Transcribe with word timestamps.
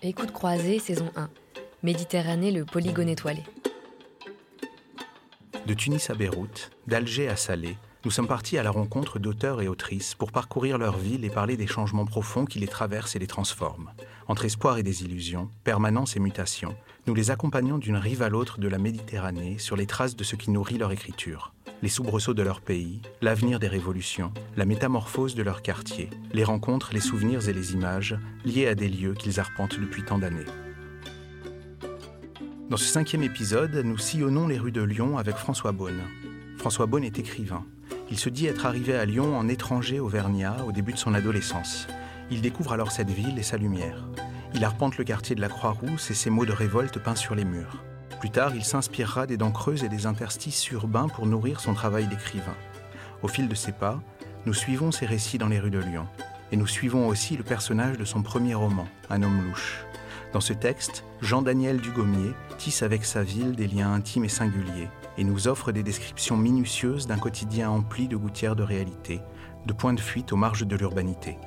Écoute 0.00 0.30
croisée, 0.30 0.78
saison 0.78 1.10
1. 1.16 1.28
Méditerranée, 1.82 2.52
le 2.52 2.64
polygone 2.64 3.08
étoilé. 3.08 3.42
De 5.66 5.74
Tunis 5.74 6.08
à 6.08 6.14
Beyrouth, 6.14 6.70
d'Alger 6.86 7.28
à 7.28 7.34
Salé, 7.34 7.76
nous 8.04 8.12
sommes 8.12 8.28
partis 8.28 8.58
à 8.58 8.62
la 8.62 8.70
rencontre 8.70 9.18
d'auteurs 9.18 9.60
et 9.60 9.66
autrices 9.66 10.14
pour 10.14 10.30
parcourir 10.30 10.78
leur 10.78 10.96
ville 10.96 11.24
et 11.24 11.30
parler 11.30 11.56
des 11.56 11.66
changements 11.66 12.06
profonds 12.06 12.44
qui 12.44 12.60
les 12.60 12.68
traversent 12.68 13.16
et 13.16 13.18
les 13.18 13.26
transforment. 13.26 13.90
Entre 14.28 14.44
espoir 14.44 14.78
et 14.78 14.84
désillusion, 14.84 15.50
permanence 15.64 16.14
et 16.14 16.20
mutation, 16.20 16.76
nous 17.08 17.14
les 17.14 17.32
accompagnons 17.32 17.78
d'une 17.78 17.96
rive 17.96 18.22
à 18.22 18.28
l'autre 18.28 18.60
de 18.60 18.68
la 18.68 18.78
Méditerranée 18.78 19.58
sur 19.58 19.74
les 19.74 19.86
traces 19.86 20.14
de 20.14 20.22
ce 20.22 20.36
qui 20.36 20.52
nourrit 20.52 20.78
leur 20.78 20.92
écriture. 20.92 21.52
Les 21.80 21.88
soubresauts 21.88 22.34
de 22.34 22.42
leur 22.42 22.60
pays, 22.60 23.00
l'avenir 23.22 23.60
des 23.60 23.68
révolutions, 23.68 24.32
la 24.56 24.64
métamorphose 24.64 25.36
de 25.36 25.44
leur 25.44 25.62
quartier, 25.62 26.10
les 26.32 26.42
rencontres, 26.42 26.90
les 26.92 27.00
souvenirs 27.00 27.48
et 27.48 27.52
les 27.52 27.72
images 27.72 28.18
liés 28.44 28.66
à 28.66 28.74
des 28.74 28.88
lieux 28.88 29.14
qu'ils 29.14 29.38
arpentent 29.38 29.78
depuis 29.78 30.02
tant 30.02 30.18
d'années. 30.18 30.44
Dans 32.68 32.76
ce 32.76 32.84
cinquième 32.84 33.22
épisode, 33.22 33.76
nous 33.76 33.96
sillonnons 33.96 34.48
les 34.48 34.58
rues 34.58 34.72
de 34.72 34.82
Lyon 34.82 35.18
avec 35.18 35.36
François 35.36 35.70
Beaune. 35.70 36.02
François 36.58 36.86
Beaune 36.86 37.04
est 37.04 37.20
écrivain. 37.20 37.64
Il 38.10 38.18
se 38.18 38.28
dit 38.28 38.46
être 38.46 38.66
arrivé 38.66 38.94
à 38.94 39.04
Lyon 39.04 39.38
en 39.38 39.48
étranger 39.48 40.00
auvergnat 40.00 40.56
au 40.66 40.72
début 40.72 40.92
de 40.92 40.98
son 40.98 41.14
adolescence. 41.14 41.86
Il 42.30 42.40
découvre 42.40 42.72
alors 42.72 42.90
cette 42.90 43.10
ville 43.10 43.38
et 43.38 43.44
sa 43.44 43.56
lumière. 43.56 44.04
Il 44.54 44.64
arpente 44.64 44.98
le 44.98 45.04
quartier 45.04 45.36
de 45.36 45.40
la 45.40 45.48
Croix-Rousse 45.48 46.10
et 46.10 46.14
ses 46.14 46.30
mots 46.30 46.44
de 46.44 46.52
révolte 46.52 46.98
peints 46.98 47.14
sur 47.14 47.36
les 47.36 47.44
murs. 47.44 47.84
Plus 48.20 48.30
tard, 48.30 48.54
il 48.56 48.64
s'inspirera 48.64 49.26
des 49.26 49.36
dents 49.36 49.52
creuses 49.52 49.84
et 49.84 49.88
des 49.88 50.06
interstices 50.06 50.68
urbains 50.70 51.08
pour 51.08 51.26
nourrir 51.26 51.60
son 51.60 51.74
travail 51.74 52.08
d'écrivain. 52.08 52.56
Au 53.22 53.28
fil 53.28 53.48
de 53.48 53.54
ses 53.54 53.72
pas, 53.72 54.00
nous 54.44 54.54
suivons 54.54 54.90
ses 54.90 55.06
récits 55.06 55.38
dans 55.38 55.48
les 55.48 55.60
rues 55.60 55.70
de 55.70 55.78
Lyon. 55.78 56.06
Et 56.50 56.56
nous 56.56 56.66
suivons 56.66 57.06
aussi 57.06 57.36
le 57.36 57.44
personnage 57.44 57.96
de 57.96 58.04
son 58.04 58.22
premier 58.22 58.54
roman, 58.54 58.88
Un 59.10 59.22
homme 59.22 59.44
louche. 59.44 59.84
Dans 60.32 60.40
ce 60.40 60.52
texte, 60.52 61.04
Jean-Daniel 61.20 61.80
Dugommier 61.80 62.32
tisse 62.58 62.82
avec 62.82 63.04
sa 63.04 63.22
ville 63.22 63.54
des 63.54 63.66
liens 63.66 63.92
intimes 63.92 64.24
et 64.24 64.28
singuliers 64.28 64.88
et 65.16 65.24
nous 65.24 65.48
offre 65.48 65.72
des 65.72 65.82
descriptions 65.82 66.36
minutieuses 66.36 67.06
d'un 67.06 67.18
quotidien 67.18 67.70
empli 67.70 68.08
de 68.08 68.16
gouttières 68.16 68.56
de 68.56 68.62
réalité, 68.62 69.20
de 69.66 69.72
points 69.72 69.94
de 69.94 70.00
fuite 70.00 70.32
aux 70.32 70.36
marges 70.36 70.66
de 70.66 70.76
l'urbanité. 70.76 71.38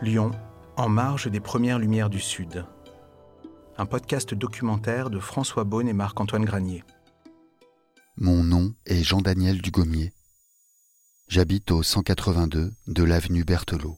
Lyon, 0.00 0.32
en 0.76 0.88
marge 0.88 1.30
des 1.30 1.40
premières 1.40 1.78
lumières 1.78 2.10
du 2.10 2.20
Sud. 2.20 2.64
Un 3.82 3.86
podcast 3.86 4.32
documentaire 4.32 5.10
de 5.10 5.18
François 5.18 5.64
Beaune 5.64 5.88
et 5.88 5.92
Marc-Antoine 5.92 6.44
Granier. 6.44 6.84
Mon 8.16 8.44
nom 8.44 8.74
est 8.86 9.02
Jean-Daniel 9.02 9.60
Dugommier. 9.60 10.12
J'habite 11.26 11.68
au 11.72 11.82
182 11.82 12.72
de 12.86 13.02
l'avenue 13.02 13.42
Berthelot. 13.42 13.96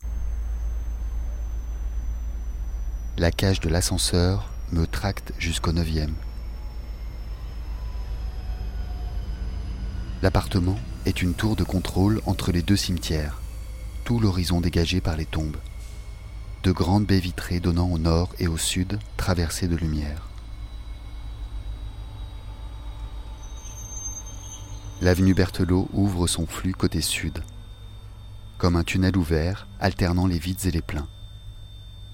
La 3.18 3.30
cage 3.30 3.60
de 3.60 3.68
l'ascenseur 3.68 4.48
me 4.72 4.86
tracte 4.86 5.34
jusqu'au 5.38 5.72
9e. 5.72 6.14
L'appartement 10.22 10.78
est 11.04 11.20
une 11.20 11.34
tour 11.34 11.56
de 11.56 11.64
contrôle 11.64 12.22
entre 12.24 12.52
les 12.52 12.62
deux 12.62 12.78
cimetières, 12.78 13.38
tout 14.06 14.18
l'horizon 14.18 14.62
dégagé 14.62 15.02
par 15.02 15.18
les 15.18 15.26
tombes. 15.26 15.58
De 16.64 16.72
grandes 16.72 17.04
baies 17.04 17.20
vitrées 17.20 17.60
donnant 17.60 17.90
au 17.90 17.98
nord 17.98 18.34
et 18.38 18.48
au 18.48 18.56
sud, 18.56 18.98
traversées 19.18 19.68
de 19.68 19.76
lumière. 19.76 20.30
L'avenue 25.02 25.34
Berthelot 25.34 25.90
ouvre 25.92 26.26
son 26.26 26.46
flux 26.46 26.72
côté 26.72 27.02
sud, 27.02 27.44
comme 28.56 28.76
un 28.76 28.82
tunnel 28.82 29.14
ouvert 29.18 29.66
alternant 29.78 30.26
les 30.26 30.38
vides 30.38 30.64
et 30.64 30.70
les 30.70 30.80
pleins. 30.80 31.06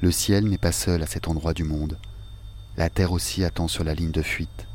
Le 0.00 0.10
ciel 0.10 0.48
n'est 0.48 0.58
pas 0.58 0.72
seul 0.72 1.00
à 1.04 1.06
cet 1.06 1.28
endroit 1.28 1.54
du 1.54 1.62
monde. 1.62 1.96
La 2.76 2.90
terre 2.90 3.12
aussi 3.12 3.44
attend 3.44 3.68
sur 3.68 3.84
la 3.84 3.94
ligne 3.94 4.10
de 4.10 4.22
fuite. 4.22 4.66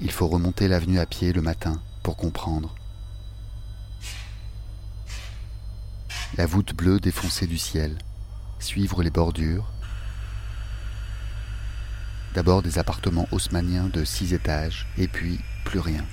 Il 0.00 0.10
faut 0.10 0.28
remonter 0.28 0.68
l'avenue 0.68 0.98
à 0.98 1.06
pied 1.06 1.32
le 1.32 1.40
matin 1.40 1.80
pour 2.02 2.18
comprendre. 2.18 2.74
La 6.38 6.46
voûte 6.46 6.72
bleue 6.72 7.00
défoncée 7.00 7.48
du 7.48 7.58
ciel, 7.58 7.98
suivre 8.60 9.02
les 9.02 9.10
bordures. 9.10 9.72
D'abord 12.32 12.62
des 12.62 12.78
appartements 12.78 13.26
haussmanniens 13.32 13.88
de 13.88 14.04
six 14.04 14.32
étages, 14.32 14.86
et 14.96 15.08
puis 15.08 15.40
plus 15.64 15.80
rien. 15.80 16.04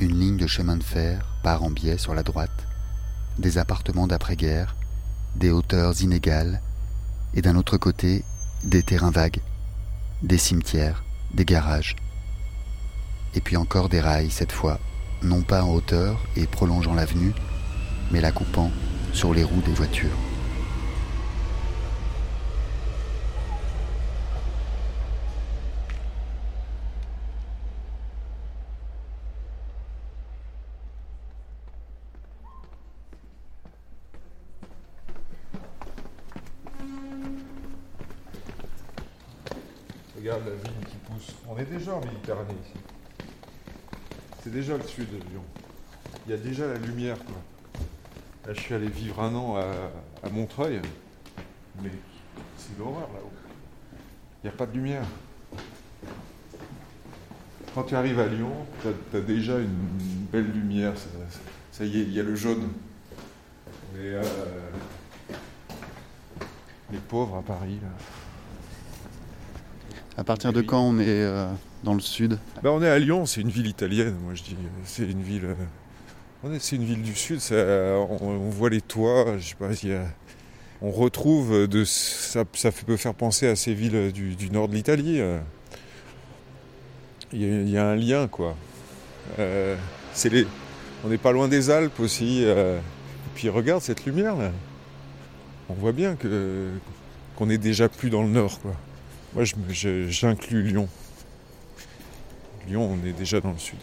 Une 0.00 0.18
ligne 0.18 0.38
de 0.38 0.46
chemin 0.46 0.78
de 0.78 0.82
fer 0.82 1.26
part 1.42 1.62
en 1.62 1.70
biais 1.70 1.98
sur 1.98 2.14
la 2.14 2.22
droite, 2.22 2.66
des 3.38 3.58
appartements 3.58 4.06
d'après-guerre, 4.06 4.74
des 5.34 5.50
hauteurs 5.50 6.00
inégales, 6.00 6.62
et 7.34 7.42
d'un 7.42 7.54
autre 7.54 7.76
côté 7.76 8.24
des 8.64 8.82
terrains 8.82 9.10
vagues, 9.10 9.42
des 10.22 10.38
cimetières, 10.38 11.04
des 11.34 11.44
garages. 11.44 11.96
Et 13.34 13.42
puis 13.42 13.58
encore 13.58 13.90
des 13.90 14.00
rails 14.00 14.30
cette 14.30 14.52
fois, 14.52 14.80
non 15.22 15.42
pas 15.42 15.62
en 15.62 15.74
hauteur 15.74 16.20
et 16.36 16.46
prolongeant 16.46 16.94
l'avenue, 16.94 17.32
mais 18.10 18.20
la 18.20 18.32
coupant 18.32 18.70
sur 19.12 19.34
les 19.34 19.44
roues 19.44 19.62
des 19.64 19.72
voitures. 19.72 20.10
Regarde 40.16 40.42
la 40.44 40.54
vigne 40.54 40.84
qui 40.90 40.96
pousse. 40.96 41.34
On 41.48 41.56
est 41.56 41.64
déjà 41.64 41.94
en 41.94 42.00
Méditerranée 42.00 42.54
ici. 42.64 42.95
C'est 44.46 44.52
déjà 44.52 44.76
le 44.76 44.84
sud 44.84 45.10
de 45.10 45.16
Lyon. 45.16 45.42
Il 46.24 46.30
y 46.30 46.34
a 46.34 46.36
déjà 46.36 46.68
la 46.68 46.78
lumière. 46.78 47.16
Quoi. 47.18 47.34
Là, 48.46 48.54
je 48.54 48.60
suis 48.60 48.74
allé 48.76 48.86
vivre 48.86 49.20
un 49.20 49.34
an 49.34 49.56
à, 49.56 50.28
Montreuil. 50.30 50.80
Mais 51.82 51.90
c'est 52.56 52.78
l'horreur 52.78 53.08
là-haut. 53.12 53.32
Il 54.44 54.46
n'y 54.46 54.54
a 54.54 54.56
pas 54.56 54.66
de 54.66 54.72
lumière. 54.74 55.04
Quand 57.74 57.82
tu 57.82 57.96
arrives 57.96 58.20
à 58.20 58.28
Lyon, 58.28 58.52
tu 58.82 59.16
as, 59.16 59.20
déjà 59.20 59.58
une, 59.58 60.28
belle 60.30 60.52
lumière. 60.52 60.96
Ça, 60.96 61.08
ça, 61.72 61.84
y 61.84 61.98
est, 61.98 62.02
il 62.02 62.12
y 62.12 62.20
a 62.20 62.22
le 62.22 62.36
jaune. 62.36 62.68
Mais 63.94 64.10
euh, 64.14 64.22
les 66.92 66.98
pauvres 66.98 67.38
à 67.38 67.42
Paris, 67.42 67.80
là. 67.82 67.88
À 70.18 70.24
partir 70.24 70.52
de 70.52 70.62
quand 70.62 70.80
on 70.80 70.98
est 70.98 71.04
euh, 71.08 71.46
dans 71.84 71.94
le 71.94 72.00
sud 72.00 72.38
Bah, 72.62 72.70
on 72.72 72.82
est 72.82 72.88
à 72.88 72.98
Lyon, 72.98 73.26
c'est 73.26 73.40
une 73.42 73.50
ville 73.50 73.66
italienne, 73.66 74.14
moi 74.24 74.34
je 74.34 74.42
dis. 74.42 74.56
C'est 74.84 75.04
une 75.10 75.22
ville. 75.22 75.44
euh, 76.44 76.56
C'est 76.58 76.76
une 76.76 76.84
ville 76.84 77.02
du 77.02 77.14
sud, 77.14 77.40
ça- 77.40 77.54
on, 77.54 78.18
on 78.22 78.48
voit 78.50 78.70
les 78.70 78.80
toits, 78.80 79.36
je 79.38 79.48
sais 79.48 79.54
pas, 79.56 79.72
y 79.86 79.92
a- 79.92 80.06
on 80.82 80.90
retrouve 80.90 81.66
de. 81.68 81.84
Ça, 81.84 82.44
ça 82.54 82.70
peut 82.72 82.96
faire 82.96 83.14
penser 83.14 83.46
à 83.46 83.56
ces 83.56 83.74
villes 83.74 84.12
du, 84.12 84.34
du 84.36 84.50
nord 84.50 84.68
de 84.68 84.74
l'Italie. 84.74 85.20
euh. 85.20 85.38
Il 87.32 87.42
y, 87.42 87.44
a- 87.44 87.60
il 87.62 87.68
y 87.70 87.76
a 87.78 87.86
un 87.88 87.96
lien, 87.96 88.28
quoi. 88.28 88.56
Euh, 89.38 89.76
les, 90.24 90.46
on 91.04 91.08
n'est 91.08 91.18
pas 91.18 91.32
loin 91.32 91.48
des 91.48 91.70
Alpes 91.70 91.98
aussi. 92.00 92.42
euh. 92.44 92.78
Et 92.78 93.30
puis 93.34 93.48
regarde 93.50 93.82
cette 93.82 94.06
lumière 94.06 94.36
là. 94.36 94.50
On 95.68 95.74
voit 95.74 95.92
bien 95.92 96.14
que 96.16 96.70
qu'on 97.34 97.46
n'est 97.46 97.58
déjà 97.58 97.88
plus 97.90 98.08
dans 98.08 98.22
le 98.22 98.28
nord, 98.30 98.60
quoi. 98.60 98.72
Moi, 99.36 99.44
j'inclus 99.44 100.62
Lyon. 100.62 100.88
Lyon, 102.66 102.90
on 102.90 103.06
est 103.06 103.12
déjà 103.12 103.38
dans 103.38 103.52
le 103.52 103.58
sud. 103.58 103.76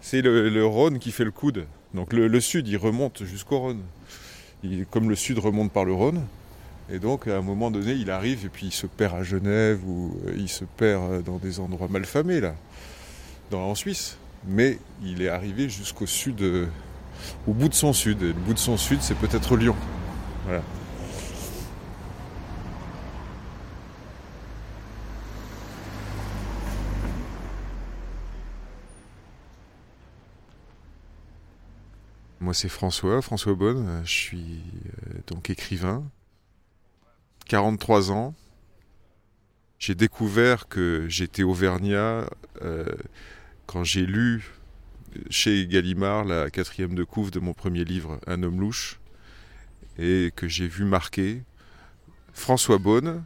C'est 0.00 0.22
le, 0.22 0.64
Rhône 0.64 1.00
qui 1.00 1.10
fait 1.10 1.24
le 1.24 1.32
coude. 1.32 1.66
Donc 1.92 2.12
le, 2.12 2.40
sud, 2.40 2.68
il 2.68 2.76
remonte 2.76 3.24
jusqu'au 3.24 3.58
Rhône. 3.58 3.82
Comme 4.92 5.08
le 5.10 5.16
sud 5.16 5.40
remonte 5.40 5.72
par 5.72 5.84
le 5.84 5.92
Rhône. 5.92 6.24
Et 6.88 7.00
donc, 7.00 7.26
à 7.26 7.36
un 7.36 7.42
moment 7.42 7.72
donné, 7.72 7.94
il 7.94 8.12
arrive 8.12 8.44
et 8.44 8.48
puis 8.48 8.66
il 8.66 8.72
se 8.72 8.86
perd 8.86 9.16
à 9.16 9.24
Genève 9.24 9.80
ou 9.84 10.16
euh, 10.28 10.34
il 10.36 10.48
se 10.48 10.64
perd 10.64 11.02
euh, 11.02 11.20
dans 11.20 11.38
des 11.38 11.58
endroits 11.58 11.88
malfamés, 11.88 12.40
là, 12.40 12.54
en 13.52 13.74
Suisse. 13.74 14.18
Mais 14.46 14.78
il 15.02 15.20
est 15.20 15.30
arrivé 15.30 15.68
jusqu'au 15.68 16.06
sud, 16.06 16.42
euh, 16.42 16.68
au 17.48 17.54
bout 17.54 17.68
de 17.68 17.74
son 17.74 17.92
sud. 17.92 18.22
Et 18.22 18.28
le 18.28 18.34
bout 18.34 18.54
de 18.54 18.58
son 18.58 18.76
sud, 18.76 19.02
c'est 19.02 19.16
peut-être 19.16 19.56
Lyon. 19.56 19.74
Voilà. 20.44 20.62
Moi, 32.44 32.52
c'est 32.52 32.68
François, 32.68 33.22
François 33.22 33.54
Bonne. 33.54 33.88
Euh, 33.88 34.04
Je 34.04 34.12
suis 34.12 34.60
euh, 35.08 35.20
donc 35.28 35.48
écrivain. 35.48 36.04
43 37.48 38.12
ans. 38.12 38.34
J'ai 39.78 39.94
découvert 39.94 40.68
que 40.68 41.06
j'étais 41.08 41.42
auvergnat 41.42 42.28
euh, 42.60 42.84
quand 43.64 43.82
j'ai 43.82 44.04
lu 44.04 44.52
chez 45.30 45.66
Gallimard 45.66 46.26
la 46.26 46.50
quatrième 46.50 46.94
de 46.94 47.02
couve 47.02 47.30
de 47.30 47.40
mon 47.40 47.54
premier 47.54 47.82
livre, 47.82 48.20
Un 48.26 48.42
homme 48.42 48.60
louche, 48.60 49.00
et 49.96 50.30
que 50.36 50.46
j'ai 50.46 50.68
vu 50.68 50.84
marquer 50.84 51.42
François 52.34 52.76
Beaune, 52.76 53.24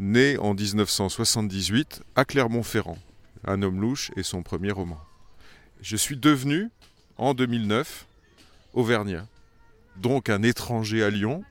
né 0.00 0.36
en 0.38 0.52
1978 0.52 2.02
à 2.16 2.24
Clermont-Ferrand. 2.24 2.98
Un 3.44 3.62
homme 3.62 3.80
louche 3.80 4.10
et 4.16 4.24
son 4.24 4.42
premier 4.42 4.72
roman. 4.72 5.00
Je 5.80 5.96
suis 5.96 6.16
devenu, 6.16 6.70
en 7.18 7.34
2009, 7.34 8.06
auvergnat. 8.74 9.26
Donc 9.96 10.30
un 10.30 10.42
étranger 10.42 11.02
à 11.02 11.10
Lyon, 11.10 11.44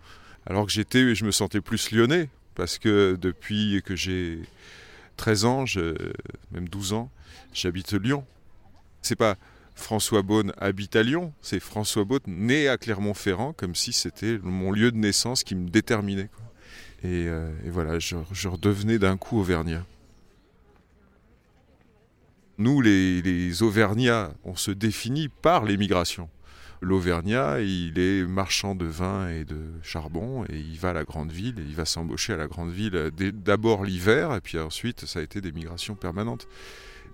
alors 0.45 0.65
que 0.65 0.71
j'étais, 0.71 1.13
je 1.13 1.25
me 1.25 1.31
sentais 1.31 1.61
plus 1.61 1.91
lyonnais, 1.91 2.29
parce 2.55 2.77
que 2.77 3.17
depuis 3.19 3.81
que 3.85 3.95
j'ai 3.95 4.39
13 5.17 5.45
ans, 5.45 5.65
même 6.51 6.69
12 6.69 6.93
ans, 6.93 7.11
j'habite 7.53 7.93
Lyon. 7.93 8.25
C'est 9.01 9.15
pas 9.15 9.35
François 9.75 10.23
Beaune 10.23 10.53
habite 10.57 10.95
à 10.95 11.03
Lyon, 11.03 11.33
c'est 11.41 11.59
François 11.59 12.03
Beaune 12.03 12.21
né 12.25 12.67
à 12.67 12.77
Clermont-Ferrand, 12.77 13.53
comme 13.53 13.75
si 13.75 13.93
c'était 13.93 14.39
mon 14.41 14.71
lieu 14.71 14.91
de 14.91 14.97
naissance 14.97 15.43
qui 15.43 15.55
me 15.55 15.69
déterminait. 15.69 16.29
Et, 17.03 17.27
euh, 17.27 17.51
et, 17.63 17.69
voilà, 17.69 17.99
je, 17.99 18.15
je 18.31 18.47
redevenais 18.47 18.97
d'un 18.97 19.17
coup 19.17 19.39
auvergnat. 19.39 19.85
Nous, 22.59 22.81
les, 22.81 23.61
Auvergnats, 23.61 24.31
on 24.43 24.55
se 24.55 24.71
définit 24.71 25.29
par 25.29 25.63
l'émigration. 25.63 26.29
L'Auvergnat, 26.81 27.61
il 27.61 27.99
est 27.99 28.23
marchand 28.23 28.73
de 28.73 28.85
vin 28.85 29.29
et 29.29 29.45
de 29.45 29.59
charbon, 29.83 30.43
et 30.45 30.57
il 30.57 30.77
va 30.79 30.89
à 30.89 30.93
la 30.93 31.03
grande 31.03 31.31
ville, 31.31 31.59
et 31.59 31.63
il 31.63 31.75
va 31.75 31.85
s'embaucher 31.85 32.33
à 32.33 32.37
la 32.37 32.47
grande 32.47 32.71
ville 32.71 33.11
d'abord 33.33 33.83
l'hiver, 33.83 34.33
et 34.33 34.41
puis 34.41 34.59
ensuite, 34.59 35.05
ça 35.05 35.19
a 35.19 35.21
été 35.21 35.39
des 35.39 35.51
migrations 35.51 35.95
permanentes. 35.95 36.47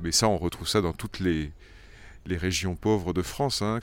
Mais 0.02 0.12
ça, 0.12 0.30
on 0.30 0.38
retrouve 0.38 0.68
ça 0.68 0.82
dans 0.82 0.94
toutes 0.94 1.20
les, 1.20 1.52
les 2.26 2.38
régions 2.38 2.76
pauvres 2.76 3.14
de 3.14 3.22
France. 3.22 3.62
Hein. 3.62 3.80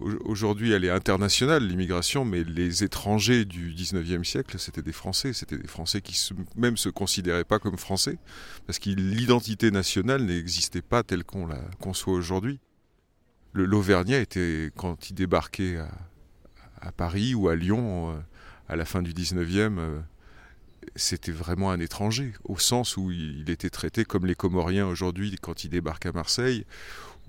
Aujourd'hui, 0.00 0.72
elle 0.72 0.84
est 0.84 0.90
internationale, 0.90 1.66
l'immigration, 1.66 2.24
mais 2.24 2.44
les 2.44 2.84
étrangers 2.84 3.44
du 3.44 3.72
19e 3.74 4.24
siècle, 4.24 4.58
c'était 4.58 4.82
des 4.82 4.92
Français. 4.92 5.32
C'était 5.32 5.58
des 5.58 5.68
Français 5.68 6.00
qui 6.00 6.14
se, 6.14 6.34
même 6.56 6.76
se 6.76 6.88
considéraient 6.88 7.44
pas 7.44 7.58
comme 7.58 7.76
Français, 7.76 8.18
parce 8.66 8.78
que 8.78 8.90
l'identité 8.90 9.70
nationale 9.70 10.22
n'existait 10.22 10.82
pas 10.82 11.02
telle 11.02 11.24
qu'on 11.24 11.46
la 11.46 11.60
conçoit 11.80 12.14
aujourd'hui. 12.14 12.60
L'Auvergnat 13.52 14.20
était, 14.20 14.70
quand 14.76 15.10
il 15.10 15.14
débarquait 15.14 15.78
à, 16.80 16.92
Paris 16.92 17.34
ou 17.34 17.48
à 17.48 17.56
Lyon, 17.56 18.12
euh, 18.12 18.20
à 18.68 18.76
la 18.76 18.84
fin 18.84 19.02
du 19.02 19.12
19e, 19.12 19.78
euh, 19.78 20.00
c'était 20.96 21.32
vraiment 21.32 21.70
un 21.70 21.80
étranger, 21.80 22.32
au 22.44 22.58
sens 22.58 22.96
où 22.96 23.10
il 23.10 23.50
était 23.50 23.70
traité 23.70 24.04
comme 24.04 24.26
les 24.26 24.34
Comoriens 24.34 24.86
aujourd'hui 24.86 25.36
quand 25.40 25.64
ils 25.64 25.68
débarquent 25.68 26.06
à 26.06 26.12
Marseille, 26.12 26.64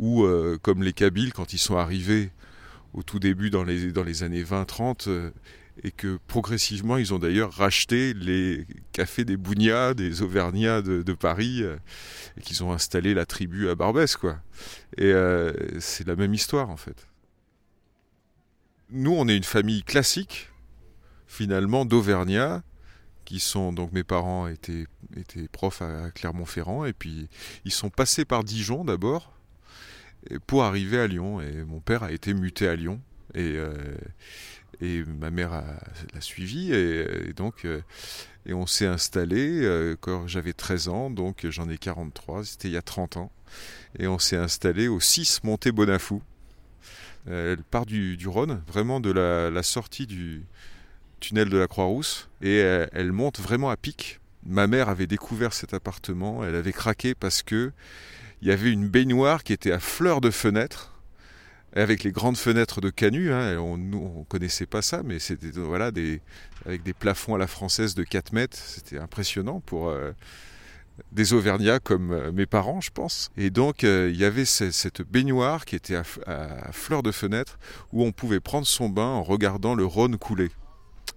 ou 0.02 0.24
euh, 0.24 0.58
comme 0.62 0.84
les 0.84 0.92
Kabyles 0.92 1.32
quand 1.32 1.54
ils 1.54 1.60
sont 1.60 1.78
arrivés 1.78 2.32
au 2.94 3.04
tout 3.04 3.20
début 3.20 3.50
dans 3.50 3.64
les, 3.64 3.92
dans 3.92 4.04
les 4.04 4.24
années 4.24 4.44
20-30, 4.44 5.08
euh, 5.08 5.32
et 5.84 5.92
que 5.92 6.20
progressivement 6.28 6.98
ils 6.98 7.14
ont 7.14 7.20
d'ailleurs 7.20 7.54
racheté 7.54 8.14
les 8.14 8.66
cafés 8.92 9.24
des 9.24 9.38
Bougnats, 9.38 9.94
des 9.94 10.22
Auvergnats 10.22 10.82
de, 10.82 11.02
de 11.02 11.14
Paris, 11.14 11.64
euh, 11.64 11.78
et 12.38 12.42
qu'ils 12.42 12.64
ont 12.64 12.74
installé 12.74 13.14
la 13.14 13.26
tribu 13.26 13.70
à 13.70 13.76
Barbès, 13.76 14.18
quoi. 14.18 14.40
Et 14.98 15.06
euh, 15.06 15.54
c'est 15.80 16.06
la 16.06 16.16
même 16.16 16.34
histoire 16.34 16.70
en 16.70 16.78
fait. 16.78 17.08
Nous, 18.90 19.14
on 19.14 19.30
est 19.30 19.38
une 19.38 19.44
famille 19.44 19.84
classique, 19.84 20.50
finalement, 21.26 21.86
d'Auvergnats, 21.86 22.62
qui 23.24 23.40
sont 23.40 23.72
donc 23.72 23.94
mes 23.94 24.04
parents 24.04 24.48
étaient, 24.48 24.86
étaient 25.16 25.48
profs 25.48 25.82
à 25.82 26.12
Clermont-Ferrand, 26.12 26.84
et 26.86 26.92
puis 26.92 27.30
ils 27.64 27.72
sont 27.72 27.90
passés 27.90 28.26
par 28.26 28.44
Dijon 28.44 28.84
d'abord 28.84 29.32
pour 30.48 30.64
arriver 30.64 31.00
à 31.00 31.08
Lyon. 31.08 31.42
Et 31.42 31.64
mon 31.64 31.80
père 31.80 32.04
a 32.04 32.12
été 32.12 32.34
muté 32.34 32.68
à 32.68 32.76
Lyon. 32.76 33.02
Et, 33.34 33.56
euh, 33.56 33.74
et 34.82 35.04
ma 35.04 35.32
mère 35.32 35.52
l'a 36.14 36.22
suivi. 36.22 36.74
Et, 36.74 37.30
et 37.30 37.34
donc, 37.34 37.66
euh, 37.66 37.82
et 38.46 38.54
on 38.54 38.66
s'est 38.66 38.88
installé 38.88 39.62
euh, 39.62 39.96
quand 40.00 40.28
j'avais 40.28 40.54
13 40.54 40.88
ans, 40.88 41.10
donc 41.10 41.46
j'en 41.50 41.70
ai 41.70 41.78
43, 41.78 42.46
c'était 42.46 42.68
il 42.70 42.74
y 42.74 42.78
a 42.78 42.82
30 42.82 43.18
ans. 43.18 43.32
Et 44.00 44.08
on 44.08 44.20
s'est 44.20 44.38
installé 44.38 44.88
au 44.88 45.00
6 45.00 45.44
Montée 45.44 45.72
Bonafou. 45.72 46.22
Elle 47.28 47.62
part 47.62 47.86
du, 47.86 48.18
Rhône, 48.26 48.64
vraiment 48.66 49.00
de 49.00 49.12
la, 49.12 49.62
sortie 49.62 50.08
du 50.08 50.44
tunnel 51.20 51.50
de 51.50 51.58
la 51.58 51.68
Croix-Rousse, 51.68 52.30
et 52.42 52.58
elle 52.58 53.12
monte 53.12 53.40
vraiment 53.40 53.70
à 53.70 53.78
pic. 53.78 54.20
Ma 54.44 54.66
mère 54.66 54.90
avait 54.90 55.06
découvert 55.06 55.54
cet 55.54 55.76
appartement, 55.76 56.44
elle 56.44 56.56
avait 56.56 56.74
craqué 56.74 57.14
parce 57.14 57.44
que 57.44 57.74
il 58.42 58.48
y 58.48 58.52
avait 58.52 58.72
une 58.72 58.88
baignoire 58.88 59.44
qui 59.44 59.54
était 59.54 59.72
à 59.72 59.80
fleur 59.80 60.22
de 60.22 60.32
fenêtre, 60.32 60.94
avec 61.74 62.04
les 62.04 62.12
grandes 62.12 62.38
fenêtres 62.38 62.82
de 62.82 62.90
canut. 62.90 63.32
Hein, 63.32 63.58
on 63.58 63.78
ne 63.78 64.24
connaissait 64.26 64.66
pas 64.66 64.82
ça, 64.82 65.04
mais 65.04 65.20
c'était 65.20 65.52
voilà, 65.52 65.92
des, 65.92 66.22
avec 66.66 66.84
des 66.84 66.94
plafonds 66.94 67.36
à 67.36 67.38
la 67.38 67.48
française 67.48 67.96
de 67.96 68.04
4 68.04 68.34
mètres. 68.34 68.58
C'était 68.58 68.98
impressionnant 68.98 69.62
pour 69.62 69.90
euh, 69.90 70.12
des 71.12 71.34
Auvergnats 71.34 71.80
comme 71.80 72.12
euh, 72.12 72.32
mes 72.32 72.46
parents, 72.46 72.82
je 72.82 72.92
pense. 72.92 73.32
Et 73.38 73.50
donc, 73.50 73.84
euh, 73.84 74.10
il 74.12 74.20
y 74.20 74.26
avait 74.26 74.46
ce, 74.46 74.72
cette 74.72 75.02
baignoire 75.02 75.66
qui 75.66 75.76
était 75.76 75.96
à, 75.96 76.04
fleur 76.72 77.04
de 77.04 77.12
fenêtre, 77.12 77.60
où 77.92 78.04
on 78.04 78.12
pouvait 78.12 78.40
prendre 78.40 78.68
son 78.68 78.90
bain 78.90 79.08
en 79.08 79.24
regardant 79.24 79.76
le 79.76 79.86
Rhône 79.86 80.18
couler, 80.18 80.52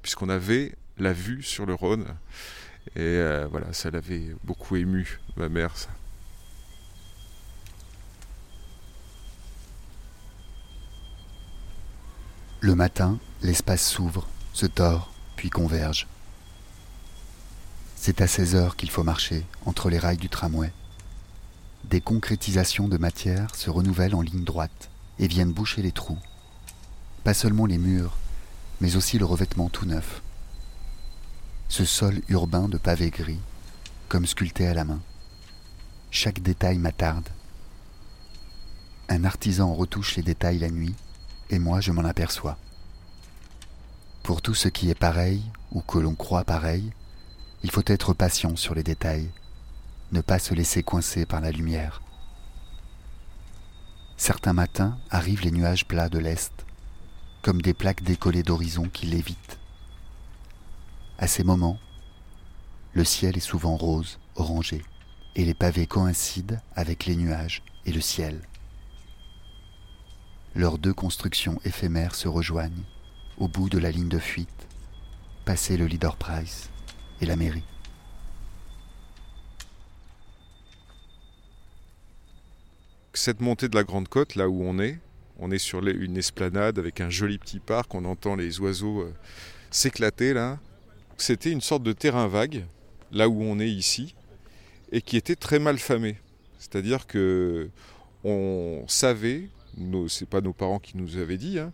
puisqu'on 0.03 0.29
avait 0.29 0.73
la 0.99 1.13
vue 1.13 1.43
sur 1.43 1.67
le 1.67 1.75
Rhône. 1.75 2.05
Et 2.97 3.01
euh, 3.01 3.47
voilà, 3.51 3.73
ça 3.73 3.91
l'avait 3.91 4.35
beaucoup 4.45 4.77
ému, 4.77 5.19
ma 5.37 5.49
mère, 5.49 5.77
ça. 5.77 5.89
Le 12.65 12.75
matin, 12.75 13.19
l'espace 13.43 13.87
s'ouvre, 13.87 14.27
se 14.55 14.65
tord, 14.65 15.13
puis 15.37 15.51
converge. 15.51 16.07
C'est 17.95 18.23
à 18.23 18.27
16 18.27 18.55
heures 18.55 18.77
qu'il 18.77 18.89
faut 18.89 19.03
marcher 19.03 19.45
entre 19.67 19.91
les 19.91 19.99
rails 19.99 20.17
du 20.17 20.31
tramway. 20.31 20.73
Des 21.85 22.01
concrétisations 22.01 22.89
de 22.89 22.97
matière 22.97 23.55
se 23.55 23.69
renouvellent 23.69 24.15
en 24.15 24.23
ligne 24.23 24.45
droite 24.45 24.89
et 25.19 25.27
viennent 25.27 25.53
boucher 25.53 25.83
les 25.83 25.93
trous. 25.93 26.17
Pas 27.23 27.35
seulement 27.35 27.67
les 27.67 27.77
murs, 27.77 28.17
mais 28.81 28.97
aussi 28.97 29.19
le 29.19 29.27
revêtement 29.27 29.69
tout 29.69 29.85
neuf. 29.85 30.23
Ce 31.69 31.85
sol 31.85 32.23
urbain 32.31 32.67
de 32.71 32.79
pavés 32.79 33.11
gris, 33.11 33.41
comme 34.09 34.25
sculpté 34.25 34.67
à 34.67 34.73
la 34.73 34.85
main. 34.85 35.03
Chaque 36.11 36.41
détail 36.41 36.79
m'attarde. 36.79 37.29
Un 39.11 39.25
artisan 39.25 39.75
retouche 39.75 40.17
les 40.17 40.23
détails 40.23 40.61
la 40.61 40.71
nuit 40.71 40.95
et 41.51 41.59
moi 41.59 41.81
je 41.81 41.93
m'en 41.93 42.05
aperçois. 42.05 42.59
Pour 44.23 44.41
tout 44.41 44.55
ce 44.55 44.69
qui 44.69 44.91
est 44.91 44.99
pareil, 44.99 45.43
ou 45.73 45.81
que 45.81 45.99
l'on 45.99 46.15
croit 46.15 46.45
pareil, 46.45 46.93
il 47.63 47.71
faut 47.71 47.83
être 47.87 48.15
patient 48.15 48.57
sur 48.57 48.75
les 48.75 48.83
détails, 48.83 49.31
ne 50.13 50.21
pas 50.21 50.39
se 50.39 50.55
laisser 50.55 50.83
coincer 50.83 51.27
par 51.27 51.41
la 51.41 51.51
lumière. 51.51 52.03
Certains 54.17 54.53
matins 54.53 54.99
arrivent 55.11 55.43
les 55.43 55.51
nuages 55.51 55.87
plats 55.87 56.09
de 56.09 56.19
l'Est, 56.19 56.53
comme 57.43 57.61
des 57.61 57.75
plaques 57.75 58.03
décollées 58.03 58.43
d'horizon 58.43 58.89
qui 58.89 59.07
lévitent. 59.07 59.59
À 61.19 61.27
ces 61.27 61.45
moments, 61.45 61.79
le 62.93 63.05
ciel 63.05 63.37
est 63.37 63.41
souvent 63.41 63.77
rose, 63.77 64.19
orangé, 64.37 64.83
et 65.37 65.45
les 65.45 65.55
pavés 65.55 65.87
coïncident 65.87 66.57
avec 66.77 67.07
les 67.07 67.17
nuages 67.17 67.63
et 67.87 67.93
le 67.93 68.01
ciel 68.01 68.41
leurs 70.55 70.79
deux 70.79 70.95
constructions 70.95 71.61
éphémères 71.65 72.15
se 72.15 72.29
rejoignent 72.29 72.85
au 73.39 73.49
bout 73.49 73.69
de 73.69 73.79
la 73.79 73.91
ligne 73.91 74.09
de 74.09 74.19
fuite, 74.19 74.69
passé 75.45 75.77
le 75.77 75.87
Leader 75.87 76.17
Price 76.17 76.71
et 77.21 77.27
la 77.27 77.37
mairie. 77.37 77.65
Cette 83.13 83.41
montée 83.41 83.69
de 83.69 83.75
la 83.75 83.85
Grande 83.85 84.09
Côte, 84.09 84.35
là 84.35 84.49
où 84.49 84.63
on 84.63 84.79
est, 84.79 84.99
on 85.39 85.51
est 85.51 85.59
sur 85.59 85.85
une 85.87 86.17
esplanade 86.17 86.79
avec 86.79 87.01
un 87.01 87.11
joli 87.11 87.39
petit 87.39 87.59
parc, 87.59 87.95
on 87.95 88.05
entend 88.05 88.37
les 88.37 88.61
oiseaux 88.61 89.03
euh, 89.03 89.15
s'éclater 89.71 90.35
là. 90.35 90.59
C'était 91.17 91.51
une 91.51 91.61
sorte 91.61 91.83
de 91.83 91.93
terrain 91.93 92.29
vague, 92.29 92.65
là 93.13 93.29
où 93.29 93.43
on 93.43 93.59
est 93.59 93.71
ici, 93.71 94.15
et 94.93 95.01
qui 95.01 95.17
était 95.17 95.37
très 95.37 95.59
mal 95.59 95.79
famé. 95.79 96.17
C'est-à-dire 96.59 97.07
que 97.07 97.69
on 98.25 98.85
savait 98.89 99.49
c'est 100.09 100.29
pas 100.29 100.41
nos 100.41 100.53
parents 100.53 100.79
qui 100.79 100.97
nous 100.97 101.19
avaient 101.19 101.37
dit, 101.37 101.59
hein, 101.59 101.73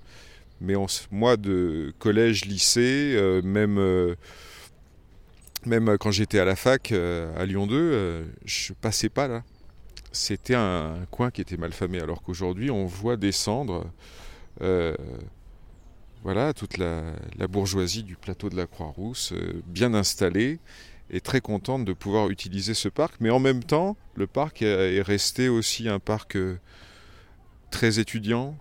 mais 0.60 0.74
moi 1.10 1.36
de 1.36 1.92
collège, 1.98 2.44
lycée, 2.44 3.14
euh, 3.16 3.42
même, 3.42 3.78
euh, 3.78 4.14
même 5.66 5.96
quand 5.98 6.10
j'étais 6.10 6.38
à 6.38 6.44
la 6.44 6.56
fac 6.56 6.92
euh, 6.92 7.34
à 7.40 7.46
Lyon 7.46 7.66
2, 7.66 8.24
je 8.44 8.72
passais 8.74 9.08
pas 9.08 9.28
là. 9.28 9.42
C'était 10.12 10.54
un, 10.54 11.06
coin 11.10 11.30
qui 11.30 11.40
était 11.40 11.56
mal 11.56 11.72
famé, 11.72 12.00
alors 12.00 12.22
qu'aujourd'hui 12.22 12.70
on 12.70 12.84
voit 12.84 13.16
descendre 13.16 13.86
voilà, 16.22 16.52
toute 16.52 16.76
la, 16.76 17.14
bourgeoisie 17.48 18.02
du 18.02 18.16
plateau 18.16 18.50
de 18.50 18.56
la 18.56 18.66
Croix-Rousse 18.66 19.32
bien 19.66 19.94
installée 19.94 20.58
est 21.10 21.24
très 21.24 21.40
contente 21.40 21.84
de 21.84 21.92
pouvoir 21.92 22.30
utiliser 22.30 22.74
ce 22.74 22.88
parc. 22.88 23.14
Mais 23.20 23.30
en 23.30 23.38
même 23.38 23.62
temps, 23.64 23.96
le 24.14 24.26
parc 24.26 24.62
est 24.62 25.02
resté 25.02 25.48
aussi 25.48 25.88
un 25.88 25.98
parc 25.98 26.36
euh, 26.36 26.58
très 27.70 27.98
étudiant, 27.98 28.56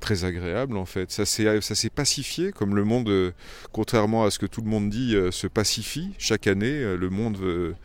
très 0.00 0.24
agréable 0.24 0.76
en 0.76 0.84
fait. 0.84 1.10
Ça 1.10 1.24
s'est 1.24 1.90
pacifié 1.90 2.52
comme 2.52 2.76
le 2.76 2.84
monde, 2.84 3.08
euh, 3.08 3.32
contrairement 3.72 4.24
à 4.24 4.30
ce 4.30 4.38
que 4.38 4.46
tout 4.46 4.60
le 4.60 4.68
monde 4.68 4.90
dit, 4.90 5.14
euh, 5.14 5.30
se 5.30 5.46
pacifie 5.46 6.12
chaque 6.18 6.46
année. 6.46 6.96
Le 6.96 7.10
monde 7.10 7.76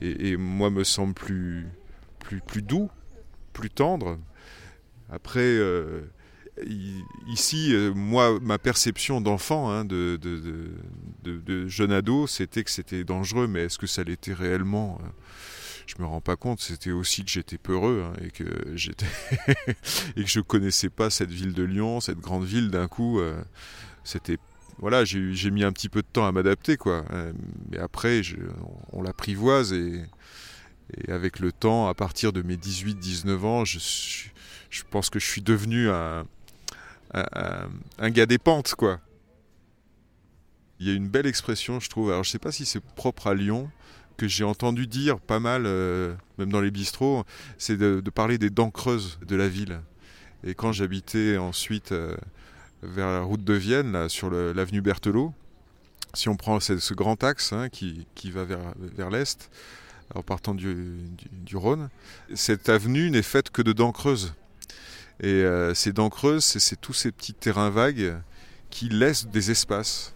et, 0.00 0.36
moi 0.36 0.70
me 0.70 0.84
semble 0.84 1.14
plus, 1.14 1.66
plus, 2.18 2.40
plus 2.40 2.62
doux, 2.62 2.90
plus 3.52 3.70
tendre. 3.70 4.18
Après, 5.10 5.58
ici, 7.28 7.74
moi, 7.94 8.38
ma 8.40 8.58
perception 8.58 9.20
d'enfant, 9.20 9.70
hein, 9.70 9.84
de, 9.84 10.18
de, 11.22 11.68
jeune 11.68 11.92
ado, 11.92 12.26
c'était 12.26 12.64
que 12.64 12.70
c'était 12.70 13.04
dangereux, 13.04 13.46
mais 13.46 13.64
est-ce 13.64 13.78
que 13.78 13.86
ça 13.86 14.02
l'était 14.02 14.32
réellement 14.32 14.98
je 15.86 15.94
me 15.98 16.06
rends 16.06 16.20
pas 16.20 16.36
compte. 16.36 16.60
C'était 16.60 16.90
aussi 16.92 17.24
que 17.24 17.30
j'étais 17.30 17.58
peureux 17.58 18.04
hein, 18.06 18.12
et 18.24 18.30
que 18.30 18.44
j'étais 18.74 19.06
et 20.16 20.24
que 20.24 20.30
je 20.30 20.40
connaissais 20.40 20.90
pas 20.90 21.10
cette 21.10 21.30
ville 21.30 21.52
de 21.52 21.62
Lyon, 21.62 22.00
cette 22.00 22.18
grande 22.18 22.44
ville. 22.44 22.70
D'un 22.70 22.88
coup, 22.88 23.20
euh, 23.20 23.42
c'était 24.02 24.38
voilà, 24.78 25.04
j'ai 25.04 25.50
mis 25.50 25.62
un 25.62 25.72
petit 25.72 25.88
peu 25.88 26.02
de 26.02 26.06
temps 26.06 26.26
à 26.26 26.32
m'adapter 26.32 26.76
quoi. 26.76 27.04
Euh, 27.12 27.32
mais 27.70 27.78
après, 27.78 28.22
on, 28.92 29.02
l'apprivoise 29.02 29.72
et, 29.72 30.04
avec 31.08 31.38
le 31.38 31.52
temps, 31.52 31.88
à 31.88 31.94
partir 31.94 32.32
de 32.32 32.42
mes 32.42 32.56
18-19 32.56 33.44
ans, 33.44 33.64
je, 33.64 33.78
je 34.70 34.82
pense 34.90 35.10
que 35.10 35.18
je 35.18 35.26
suis 35.26 35.42
devenu 35.42 35.90
un, 35.90 36.26
un, 37.14 37.68
un 37.98 38.10
gars 38.10 38.26
des 38.26 38.38
pentes 38.38 38.74
quoi. 38.74 39.00
Il 40.80 40.88
y 40.88 40.90
a 40.90 40.94
une 40.94 41.08
belle 41.08 41.26
expression, 41.26 41.78
je 41.78 41.88
trouve. 41.88 42.10
Alors, 42.10 42.24
je 42.24 42.30
sais 42.30 42.40
pas 42.40 42.52
si 42.52 42.66
c'est 42.66 42.80
propre 42.80 43.28
à 43.28 43.34
Lyon, 43.34 43.70
que 44.16 44.28
j'ai 44.28 44.44
entendu 44.44 44.86
dire 44.86 45.18
pas 45.20 45.40
mal, 45.40 45.64
euh, 45.66 46.14
même 46.38 46.50
dans 46.50 46.60
les 46.60 46.70
bistrots, 46.70 47.24
c'est 47.58 47.76
de, 47.76 48.00
parler 48.10 48.38
des 48.38 48.50
dents 48.50 48.70
creuses 48.70 49.18
de 49.26 49.36
la 49.36 49.48
ville. 49.48 49.80
Et 50.46 50.54
quand 50.54 50.72
j'habitais 50.72 51.36
ensuite 51.36 51.92
euh, 51.92 52.16
vers 52.82 53.08
la 53.08 53.22
route 53.22 53.44
de 53.44 53.54
Vienne, 53.54 53.92
là, 53.92 54.08
sur 54.08 54.30
l'avenue 54.30 54.80
Berthelot, 54.80 55.32
si 56.12 56.28
on 56.28 56.36
prend 56.36 56.60
ce, 56.60 56.94
grand 56.94 57.22
axe 57.24 57.52
hein, 57.52 57.68
qui, 57.68 58.06
va 58.30 58.44
vers, 58.44 58.60
vers 58.78 59.10
l'est, 59.10 59.50
en 60.14 60.22
partant 60.22 60.54
du, 60.54 60.96
du, 61.32 61.56
Rhône, 61.56 61.88
cette 62.34 62.68
avenue 62.68 63.10
n'est 63.10 63.22
faite 63.22 63.50
que 63.50 63.62
de 63.62 63.72
dents 63.72 63.92
creuses. 63.92 64.34
Et 65.20 65.26
euh, 65.26 65.74
ces 65.74 65.92
dents 65.92 66.10
creuses, 66.10 66.44
c'est 66.44 66.80
tous 66.80 66.92
ces 66.92 67.10
petits 67.12 67.34
terrains 67.34 67.70
vagues 67.70 68.16
qui 68.70 68.88
laissent 68.88 69.26
des 69.26 69.50
espaces. 69.50 70.14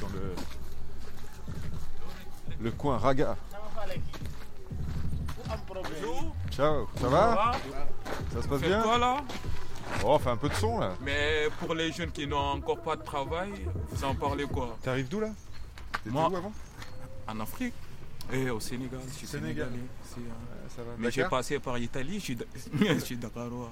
Dans 0.00 0.08
le, 0.08 0.34
le 2.60 2.70
coin 2.72 2.98
Raga. 2.98 3.36
Ciao, 6.50 6.88
ça 7.00 7.08
va? 7.08 7.52
Ça 8.32 8.42
se 8.42 8.48
passe 8.48 8.60
bien? 8.60 8.82
quoi 8.82 8.98
là? 8.98 9.16
Oh, 10.04 10.14
on 10.14 10.18
fait 10.18 10.30
un 10.30 10.36
peu 10.36 10.48
de 10.48 10.54
son 10.54 10.78
là. 10.78 10.94
Mais 11.02 11.48
pour 11.60 11.74
les 11.74 11.92
jeunes 11.92 12.10
qui 12.10 12.26
n'ont 12.26 12.36
encore 12.38 12.80
pas 12.80 12.96
de 12.96 13.02
travail, 13.02 13.52
vous 13.90 14.04
en 14.04 14.14
parlez 14.14 14.44
quoi? 14.44 14.76
T'arrives 14.82 15.08
d'où 15.08 15.20
là? 15.20 15.30
Moi, 16.06 16.28
où 16.28 16.36
avant? 16.36 16.52
En 17.28 17.40
Afrique 17.40 17.74
et 18.32 18.50
au 18.50 18.60
Sénégal. 18.60 19.00
Je 19.08 19.12
suis 19.14 19.26
Sénégalais. 19.26 19.70
Hein. 20.16 20.82
Mais 20.98 21.10
j'ai 21.10 21.24
passé 21.24 21.58
par 21.58 21.76
l'Italie, 21.76 22.20
je 22.74 22.98
suis 22.98 23.16
dakarois. 23.16 23.70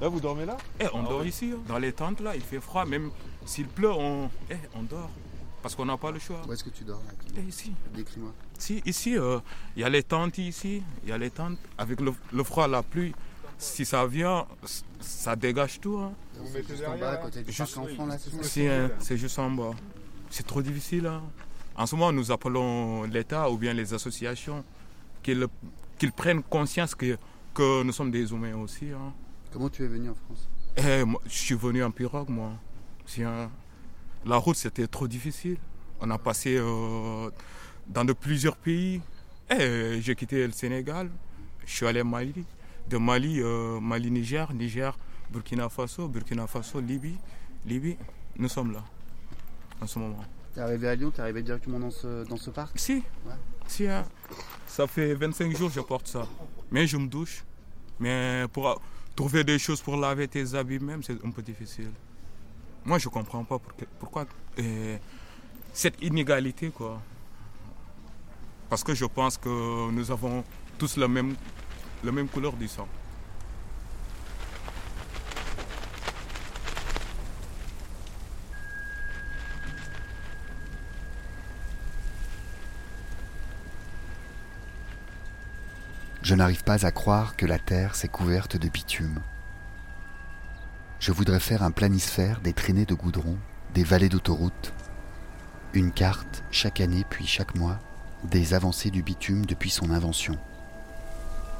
Là, 0.00 0.08
vous 0.08 0.20
dormez 0.20 0.44
là 0.44 0.56
eh, 0.80 0.86
On 0.92 1.04
ah 1.04 1.08
dort 1.08 1.24
ici, 1.24 1.52
hein. 1.54 1.60
dans 1.68 1.78
les 1.78 1.92
tentes 1.92 2.20
là, 2.20 2.34
il 2.34 2.42
fait 2.42 2.60
froid, 2.60 2.84
même 2.84 3.10
s'il 3.44 3.66
pleut, 3.66 3.92
on, 3.92 4.28
eh, 4.50 4.56
on 4.74 4.82
dort. 4.82 5.10
Parce 5.62 5.74
qu'on 5.74 5.86
n'a 5.86 5.96
pas 5.96 6.10
le 6.10 6.18
choix. 6.18 6.42
Où 6.46 6.52
est-ce 6.52 6.64
que 6.64 6.70
tu 6.70 6.84
dors 6.84 7.00
là 7.06 7.12
eh, 7.38 7.48
Ici. 7.48 7.72
Décris-moi. 7.94 8.32
Si, 8.58 8.82
ici, 8.84 9.16
euh, 9.16 9.38
il 9.76 9.82
y 9.82 9.84
a 9.84 9.88
les 9.88 10.02
tentes 10.02 10.36
ici, 10.38 10.82
il 11.04 11.08
y 11.08 11.12
a 11.12 11.16
les 11.18 11.30
tentes. 11.30 11.58
Avec 11.78 12.00
le, 12.00 12.44
froid, 12.44 12.68
la 12.68 12.82
pluie, 12.82 13.14
si 13.56 13.84
ça 13.86 14.06
vient, 14.06 14.46
ça 15.00 15.36
dégage 15.36 15.80
tout. 15.80 15.98
Hein. 15.98 16.12
Vous 16.36 16.52
mettez 16.52 16.76
juste 16.76 16.86
en 16.86 16.98
bas, 16.98 17.12
à 17.12 17.16
côté 17.16 17.42
du 17.42 17.52
juste, 17.52 17.74
parc 17.74 17.90
enfant, 17.92 18.06
là, 18.06 18.16
c'est 18.42 18.68
hein, 18.68 18.90
C'est 18.98 19.16
juste 19.16 19.38
en 19.38 19.50
bas. 19.50 19.70
C'est 20.28 20.46
trop 20.46 20.60
difficile. 20.60 21.06
Hein. 21.06 21.22
En 21.76 21.86
ce 21.86 21.96
moment, 21.96 22.12
nous 22.12 22.30
appelons 22.30 23.04
l'État 23.04 23.50
ou 23.50 23.56
bien 23.56 23.72
les 23.72 23.94
associations 23.94 24.64
qu'ils 25.22 25.48
prennent 26.14 26.42
conscience 26.42 26.94
que, 26.94 27.16
que 27.54 27.82
nous 27.82 27.92
sommes 27.92 28.10
des 28.10 28.30
humains 28.30 28.56
aussi. 28.56 28.90
Hein. 28.90 29.12
Comment 29.54 29.68
tu 29.68 29.84
es 29.84 29.86
venu 29.86 30.10
en 30.10 30.14
France? 30.14 30.48
Eh, 30.78 31.04
Je 31.26 31.32
suis 31.32 31.54
venu 31.54 31.84
en 31.84 31.92
pirogue, 31.92 32.28
moi. 32.28 32.54
La 34.26 34.36
route, 34.36 34.56
c'était 34.56 34.88
trop 34.88 35.06
difficile. 35.06 35.58
On 36.00 36.10
a 36.10 36.18
passé 36.18 36.56
euh, 36.58 37.30
dans 37.86 38.04
de 38.04 38.12
plusieurs 38.12 38.56
pays. 38.56 39.00
Eh, 39.48 40.00
j'ai 40.00 40.16
quitté 40.16 40.44
le 40.44 40.52
Sénégal. 40.52 41.08
Je 41.64 41.70
suis 41.72 41.86
allé 41.86 42.00
au 42.00 42.04
Mali. 42.04 42.44
De 42.90 42.96
Mali, 42.98 43.40
euh, 43.40 43.78
Mali, 43.78 44.10
Niger, 44.10 44.48
Burkina 45.30 45.68
Faso, 45.68 46.08
Burkina 46.08 46.48
Faso, 46.48 46.80
Libye. 46.80 47.16
Libye, 47.64 47.96
nous 48.36 48.48
sommes 48.48 48.72
là, 48.72 48.82
en 49.80 49.86
ce 49.86 50.00
moment. 50.00 50.24
es 50.56 50.60
arrivé 50.60 50.88
à 50.88 50.96
Lyon, 50.96 51.12
es 51.16 51.20
arrivé 51.20 51.44
directement 51.44 51.78
dans 51.78 51.92
ce, 51.92 52.26
dans 52.28 52.36
ce 52.36 52.50
parc? 52.50 52.76
Si. 52.76 53.04
si 53.68 53.86
hein. 53.86 54.04
Ça 54.66 54.88
fait 54.88 55.14
25 55.14 55.56
jours 55.56 55.68
que 55.68 55.76
je 55.76 55.80
porte 55.80 56.08
ça. 56.08 56.26
Mais 56.72 56.88
je 56.88 56.96
me 56.96 57.06
douche. 57.06 57.44
Mais 58.00 58.46
pour, 58.52 58.80
Trouver 59.16 59.44
des 59.44 59.58
choses 59.58 59.80
pour 59.80 59.96
laver 59.96 60.26
tes 60.26 60.54
habits 60.54 60.80
même, 60.80 61.02
c'est 61.02 61.24
un 61.24 61.30
peu 61.30 61.42
difficile. 61.42 61.92
Moi, 62.84 62.98
je 62.98 63.08
comprends 63.08 63.44
pas 63.44 63.58
pourquoi, 63.98 64.26
euh, 64.58 64.98
cette 65.72 66.02
inégalité, 66.02 66.70
quoi. 66.70 67.00
Parce 68.68 68.82
que 68.82 68.94
je 68.94 69.04
pense 69.04 69.38
que 69.38 69.90
nous 69.90 70.10
avons 70.10 70.44
tous 70.78 70.96
la 70.96 71.06
même, 71.06 71.34
la 72.02 72.12
même 72.12 72.28
couleur 72.28 72.54
du 72.54 72.66
sang. 72.66 72.88
Je 86.24 86.34
n'arrive 86.34 86.64
pas 86.64 86.86
à 86.86 86.90
croire 86.90 87.36
que 87.36 87.44
la 87.44 87.58
Terre 87.58 87.94
s'est 87.94 88.08
couverte 88.08 88.56
de 88.56 88.70
bitume. 88.70 89.20
Je 90.98 91.12
voudrais 91.12 91.38
faire 91.38 91.62
un 91.62 91.70
planisphère 91.70 92.40
des 92.40 92.54
traînées 92.54 92.86
de 92.86 92.94
goudron, 92.94 93.36
des 93.74 93.84
vallées 93.84 94.08
d'autoroute, 94.08 94.72
une 95.74 95.92
carte 95.92 96.42
chaque 96.50 96.80
année 96.80 97.04
puis 97.10 97.26
chaque 97.26 97.54
mois 97.56 97.78
des 98.24 98.54
avancées 98.54 98.90
du 98.90 99.02
bitume 99.02 99.44
depuis 99.44 99.68
son 99.68 99.90
invention, 99.90 100.38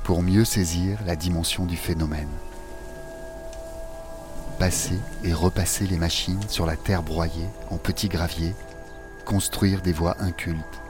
pour 0.02 0.22
mieux 0.22 0.46
saisir 0.46 0.98
la 1.04 1.14
dimension 1.14 1.66
du 1.66 1.76
phénomène. 1.76 2.32
Passer 4.58 4.98
et 5.24 5.34
repasser 5.34 5.86
les 5.86 5.98
machines 5.98 6.48
sur 6.48 6.64
la 6.64 6.76
terre 6.76 7.02
broyée 7.02 7.50
en 7.70 7.76
petits 7.76 8.08
graviers, 8.08 8.54
construire 9.26 9.82
des 9.82 9.92
voies 9.92 10.16
incultes, 10.22 10.80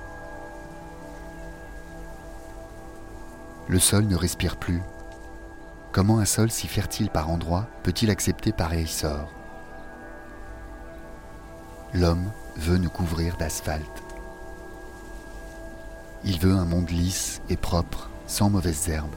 Le 3.66 3.78
sol 3.78 4.04
ne 4.04 4.16
respire 4.16 4.56
plus. 4.56 4.82
Comment 5.90 6.18
un 6.18 6.26
sol 6.26 6.50
si 6.50 6.68
fertile 6.68 7.08
par 7.08 7.30
endroits 7.30 7.66
peut-il 7.82 8.10
accepter 8.10 8.52
pareil 8.52 8.86
sort? 8.86 9.32
L'homme 11.94 12.30
veut 12.56 12.76
nous 12.76 12.90
couvrir 12.90 13.36
d'asphalte. 13.36 14.02
Il 16.24 16.38
veut 16.40 16.54
un 16.54 16.64
monde 16.64 16.90
lisse 16.90 17.40
et 17.48 17.56
propre, 17.56 18.10
sans 18.26 18.50
mauvaises 18.50 18.88
herbes. 18.88 19.14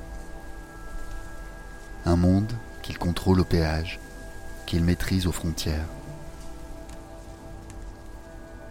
Un 2.06 2.16
monde 2.16 2.52
qu'il 2.82 2.98
contrôle 2.98 3.40
au 3.42 3.46
péage, 3.46 4.00
qu'il 4.66 4.84
maîtrise 4.84 5.28
aux 5.28 5.32
frontières. 5.32 5.88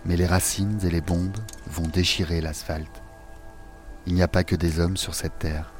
Mais 0.06 0.16
les 0.16 0.26
racines 0.26 0.78
et 0.84 0.90
les 0.90 1.00
bombes 1.00 1.36
vont 1.66 1.88
déchirer 1.88 2.40
l'asphalte. 2.40 3.02
Il 4.06 4.14
n'y 4.14 4.22
a 4.22 4.28
pas 4.28 4.44
que 4.44 4.54
des 4.54 4.78
hommes 4.78 4.96
sur 4.96 5.14
cette 5.14 5.38
terre. 5.38 5.72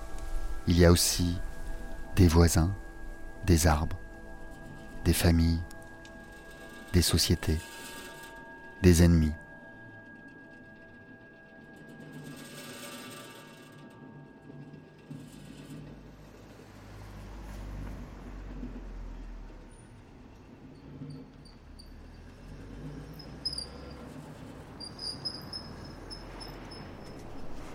Il 0.67 0.79
y 0.79 0.85
a 0.85 0.91
aussi 0.91 1.39
des 2.17 2.27
voisins, 2.27 2.73
des 3.47 3.67
arbres, 3.67 3.99
des 5.05 5.13
familles, 5.13 5.61
des 6.93 7.03
sociétés, 7.03 7.61
des 8.83 9.05
ennemis. 9.05 9.33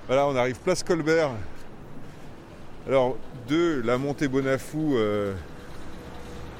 Voilà, 0.08 0.26
on 0.28 0.36
arrive 0.36 0.60
place 0.60 0.84
Colbert. 0.84 1.32
Alors, 2.88 3.18
de 3.48 3.82
la 3.86 3.98
montée 3.98 4.28
Bonafou, 4.28 4.96
euh, 4.96 5.34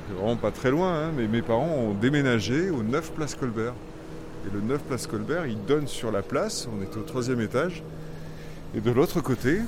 c'est 0.08 0.14
vraiment 0.14 0.36
pas 0.36 0.52
très 0.52 0.70
loin, 0.70 0.94
hein, 0.94 1.12
mais 1.16 1.28
mes 1.28 1.42
parents 1.42 1.68
ont 1.68 1.94
déménagé 1.94 2.70
au 2.70 2.84
9 2.84 3.12
Place 3.14 3.34
Colbert. 3.34 3.74
Et 4.46 4.54
le 4.54 4.62
9 4.62 4.82
Place 4.84 5.08
Colbert, 5.08 5.48
il 5.48 5.64
donne 5.66 5.88
sur 5.88 6.12
la 6.12 6.22
place, 6.22 6.68
on 6.72 6.82
est 6.84 6.96
au 6.96 7.02
troisième 7.02 7.42
étage. 7.42 7.84
Et 8.76 8.80
de 8.82 8.92
l'autre 8.92 9.22
côté, 9.22 9.62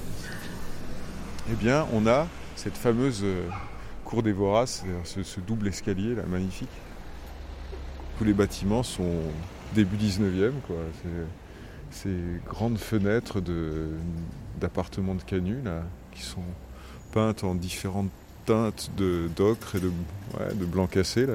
eh 1.51 1.55
bien, 1.55 1.87
on 1.93 2.05
a 2.05 2.27
cette 2.55 2.77
fameuse 2.77 3.21
euh, 3.23 3.47
cour 4.05 4.21
des 4.21 4.33
Voraces, 4.33 4.83
ce, 5.03 5.23
ce 5.23 5.39
double 5.39 5.67
escalier 5.67 6.13
là, 6.13 6.23
magnifique. 6.27 6.69
Tous 8.19 8.23
les 8.23 8.33
bâtiments 8.33 8.83
sont 8.83 9.17
début 9.73 9.97
19e, 9.97 10.51
quoi. 10.67 10.75
Ces 11.93 12.17
grandes 12.47 12.77
fenêtres 12.79 13.39
de- 13.39 13.91
d'appartements 14.59 15.15
de, 15.15 15.21
Canu, 15.21 15.61
là, 15.63 15.83
qui 16.11 16.21
sont 16.23 16.43
peintes 17.11 17.43
en 17.43 17.55
différentes 17.55 18.09
teintes 18.45 18.89
de 18.97 19.29
d'ocre 19.35 19.75
et 19.75 19.79
de, 19.79 19.91
de 20.55 20.65
blanc 20.65 20.87
cassé. 20.87 21.25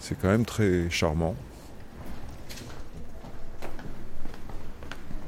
C'est- 0.00 0.16
quand 0.20 0.28
même 0.28 0.44
très 0.46 0.88
charmant. 0.90 1.36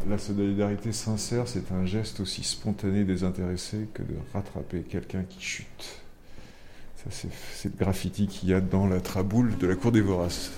La 0.08 0.18
solidarité 0.18 0.92
sincère, 0.92 1.46
c'est 1.46 1.70
un 1.70 1.86
geste 1.86 2.18
aussi 2.20 2.42
spontané 2.42 3.00
et 3.00 3.04
désintéressé 3.04 3.86
que 3.94 4.02
de 4.02 4.14
rattraper 4.34 4.80
quelqu'un 4.82 5.22
qui 5.22 5.40
chute. 5.40 6.00
C'est 7.10 7.28
le 7.64 7.78
graffiti 7.78 8.26
qu'il 8.26 8.48
y 8.48 8.54
a 8.54 8.60
dans 8.60 8.86
la 8.88 9.00
traboule 9.00 9.56
de 9.58 9.66
la 9.66 9.74
cour 9.76 9.92
des 9.92 10.00
Voraces. 10.00 10.50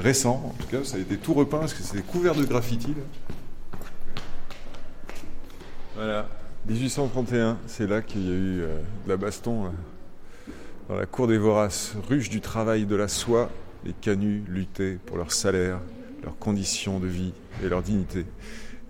Récent, 0.00 0.42
en 0.46 0.54
tout 0.58 0.66
cas, 0.66 0.82
ça 0.82 0.96
a 0.96 1.00
été 1.00 1.18
tout 1.18 1.34
repeint 1.34 1.58
parce 1.58 1.74
que 1.74 1.82
c'était 1.82 2.02
couvert 2.02 2.34
de 2.34 2.44
graffiti. 2.44 2.88
Là. 2.88 3.78
Voilà, 5.94 6.28
1831, 6.66 7.58
c'est 7.66 7.86
là 7.86 8.00
qu'il 8.00 8.26
y 8.26 8.30
a 8.30 8.34
eu 8.34 8.60
euh, 8.62 8.78
de 9.04 9.08
la 9.10 9.18
baston. 9.18 9.64
là. 9.64 9.72
Dans 10.88 10.96
la 10.96 11.04
cour 11.04 11.28
des 11.28 11.36
Voraces, 11.36 11.94
ruche 12.08 12.30
du 12.30 12.40
travail 12.40 12.86
de 12.86 12.96
la 12.96 13.08
soie, 13.08 13.50
les 13.84 13.92
canuts 13.92 14.42
luttaient 14.48 14.98
pour 15.04 15.18
leur 15.18 15.32
salaire, 15.32 15.78
leurs 16.22 16.38
conditions 16.38 16.98
de 16.98 17.06
vie 17.06 17.34
et 17.62 17.68
leur 17.68 17.82
dignité. 17.82 18.24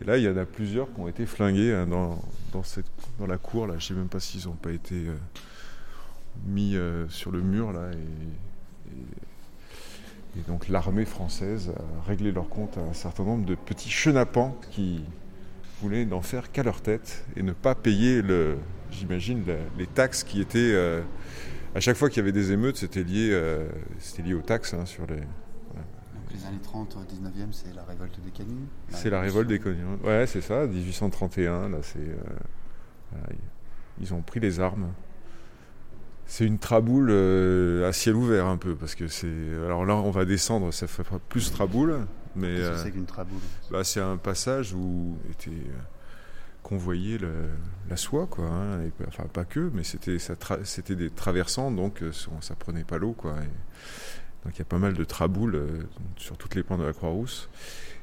Et 0.00 0.04
là, 0.04 0.16
il 0.16 0.22
y 0.22 0.28
en 0.28 0.36
a 0.36 0.44
plusieurs 0.44 0.92
qui 0.94 1.00
ont 1.00 1.08
été 1.08 1.26
flingués 1.26 1.74
hein, 1.74 1.86
dans, 1.86 2.22
dans, 2.52 2.62
cette, 2.62 2.86
dans 3.18 3.26
la 3.26 3.36
cour. 3.36 3.66
Là. 3.66 3.74
Je 3.78 3.84
ne 3.84 3.88
sais 3.88 3.94
même 3.94 4.08
pas 4.08 4.20
s'ils 4.20 4.46
n'ont 4.46 4.54
pas 4.54 4.70
été 4.70 4.94
euh, 4.94 5.14
mis 6.46 6.76
euh, 6.76 7.08
sur 7.08 7.32
le 7.32 7.40
mur. 7.40 7.72
Là, 7.72 7.90
et 10.36 10.42
donc 10.46 10.68
l'armée 10.68 11.04
française 11.04 11.72
a 11.76 12.08
réglé 12.08 12.32
leur 12.32 12.48
compte 12.48 12.78
à 12.78 12.82
un 12.82 12.92
certain 12.92 13.24
nombre 13.24 13.44
de 13.44 13.54
petits 13.54 13.90
chenapans 13.90 14.56
qui 14.70 15.02
voulaient 15.80 16.04
n'en 16.04 16.20
faire 16.20 16.52
qu'à 16.52 16.62
leur 16.62 16.80
tête 16.82 17.24
et 17.36 17.42
ne 17.42 17.52
pas 17.52 17.74
payer, 17.74 18.22
le, 18.22 18.56
j'imagine, 18.90 19.44
les 19.78 19.86
taxes 19.86 20.24
qui 20.24 20.40
étaient... 20.40 20.58
euh, 20.58 21.02
à 21.74 21.80
chaque 21.80 21.96
fois 21.96 22.08
qu'il 22.08 22.18
y 22.18 22.20
avait 22.20 22.32
des 22.32 22.52
émeutes, 22.52 22.76
c'était 22.76 23.04
lié, 23.04 23.30
euh, 23.32 23.68
c'était 23.98 24.22
lié 24.22 24.34
aux 24.34 24.42
taxes 24.42 24.74
hein, 24.74 24.86
sur 24.86 25.06
les, 25.06 25.16
Donc 25.16 25.24
les 26.32 26.44
années 26.44 26.58
30, 26.62 26.96
19e, 26.96 27.52
c'est 27.52 27.74
la 27.74 27.84
révolte 27.84 28.20
des 28.24 28.30
canuts. 28.30 28.66
C'est 28.88 29.10
la 29.10 29.20
révolte 29.20 29.48
des 29.48 29.58
Cognons. 29.58 29.98
Ouais, 30.04 30.26
c'est 30.26 30.40
ça, 30.40 30.66
1831. 30.66 31.68
Là, 31.68 31.78
c'est, 31.82 31.98
euh, 31.98 32.16
voilà, 33.12 33.26
ils 34.00 34.14
ont 34.14 34.22
pris 34.22 34.40
les 34.40 34.58
armes. 34.58 34.88
C'est 36.32 36.46
une 36.46 36.58
traboule 36.60 37.08
euh, 37.10 37.88
à 37.88 37.92
ciel 37.92 38.14
ouvert 38.14 38.46
un 38.46 38.56
peu, 38.56 38.76
parce 38.76 38.94
que 38.94 39.08
c'est. 39.08 39.26
Alors 39.66 39.84
là, 39.84 39.96
on 39.96 40.12
va 40.12 40.24
descendre, 40.24 40.72
ça 40.72 40.86
fait 40.86 41.02
pas 41.02 41.18
plus 41.28 41.50
traboule, 41.50 42.06
mais 42.36 42.54
Qu'est-ce 42.54 42.68
que 42.68 42.74
euh, 42.74 42.82
c'est 42.84 42.90
qu'une 42.92 43.04
traboule? 43.04 43.40
bah, 43.72 43.82
c'est 43.82 44.00
un 44.00 44.16
passage 44.16 44.72
où 44.72 45.16
était 45.32 45.50
euh, 45.50 45.80
convoyé 46.62 47.18
le- 47.18 47.50
la 47.88 47.96
soie, 47.96 48.28
quoi. 48.28 48.46
hein, 48.46 48.80
et, 48.82 48.92
enfin, 49.08 49.24
pas 49.24 49.44
que, 49.44 49.70
mais 49.74 49.82
c'était, 49.82 50.20
ça 50.20 50.34
tra- 50.34 50.64
c'était 50.64 50.94
des 50.94 51.10
traversants, 51.10 51.72
donc 51.72 52.00
ça- 52.40 52.54
prenait 52.54 52.84
pas 52.84 52.98
l'eau, 52.98 53.12
quoi. 53.12 53.32
et 53.32 54.44
donc 54.44 54.54
il 54.54 54.58
y 54.60 54.62
a 54.62 54.66
pas 54.66 54.78
mal 54.78 54.94
de 54.94 55.02
traboules 55.04 55.60
sur 56.16 56.36
toutes 56.38 56.54
les 56.54 56.62
pans 56.62 56.78
de 56.78 56.84
la 56.84 56.92
Croix-Rousse, 56.92 57.48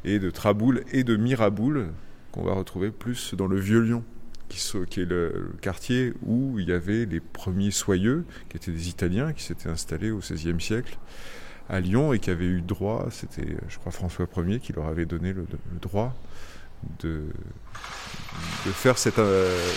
et 0.03 0.19
de 0.19 0.29
traboules 0.29 0.83
et 0.91 1.05
de 1.05 1.15
miraboules 1.15 1.87
qu'on 2.33 2.43
va 2.43 2.53
retrouver 2.53 2.91
plus 2.91 3.33
dans 3.35 3.47
le 3.47 3.57
Vieux-Lyon, 3.57 4.03
qui, 4.49 4.59
est 5.01 5.05
le, 5.05 5.49
le 5.51 5.57
quartier 5.61 6.13
où 6.25 6.59
il 6.59 6.69
y 6.69 6.71
avait 6.73 7.05
les 7.05 7.19
premiers 7.19 7.71
soyeux, 7.71 8.25
qui 8.49 8.57
étaient 8.57 8.71
des 8.71 8.89
Italiens, 8.89 9.33
qui 9.33 9.43
s'étaient 9.43 9.69
installés 9.69 10.11
au 10.11 10.19
XVIe 10.19 10.59
siècle 10.59 10.97
à 11.69 11.79
Lyon 11.79 12.13
et 12.13 12.19
qui 12.19 12.29
avaient 12.29 12.45
eu 12.45 12.61
droit, 12.61 13.07
c'était 13.11 13.57
je 13.67 13.77
crois 13.77 13.91
François 13.91 14.27
Ier 14.37 14.59
qui 14.59 14.73
leur 14.73 14.87
avait 14.87 15.05
donné 15.05 15.33
le, 15.33 15.45
le 15.51 15.79
droit 15.79 16.15
de, 16.99 17.23
de 18.65 18.71
faire 18.71 18.97
cette, 18.97 19.19
euh, 19.19 19.71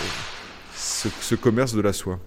ce, 0.73 1.09
ce 1.09 1.35
commerce 1.35 1.73
de 1.73 1.81
la 1.81 1.93
soie. 1.93 2.19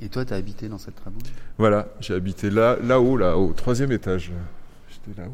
Et 0.00 0.08
toi, 0.08 0.24
tu 0.24 0.32
as 0.32 0.36
habité 0.36 0.68
dans 0.68 0.78
cette 0.78 0.96
traboule 0.96 1.22
Voilà, 1.58 1.88
j'ai 2.00 2.14
habité 2.14 2.50
là, 2.50 2.76
là-haut, 2.82 3.16
là, 3.16 3.36
au 3.36 3.52
troisième 3.52 3.92
étage. 3.92 4.32
J'étais 4.88 5.20
là-haut. 5.20 5.32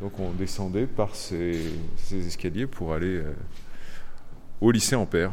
Donc 0.00 0.18
on 0.20 0.30
descendait 0.32 0.86
par 0.86 1.14
ces, 1.14 1.60
ces 1.96 2.26
escaliers 2.26 2.66
pour 2.66 2.94
aller 2.94 3.16
euh, 3.16 3.32
au 4.60 4.70
lycée 4.70 4.96
Ampère. 4.96 5.32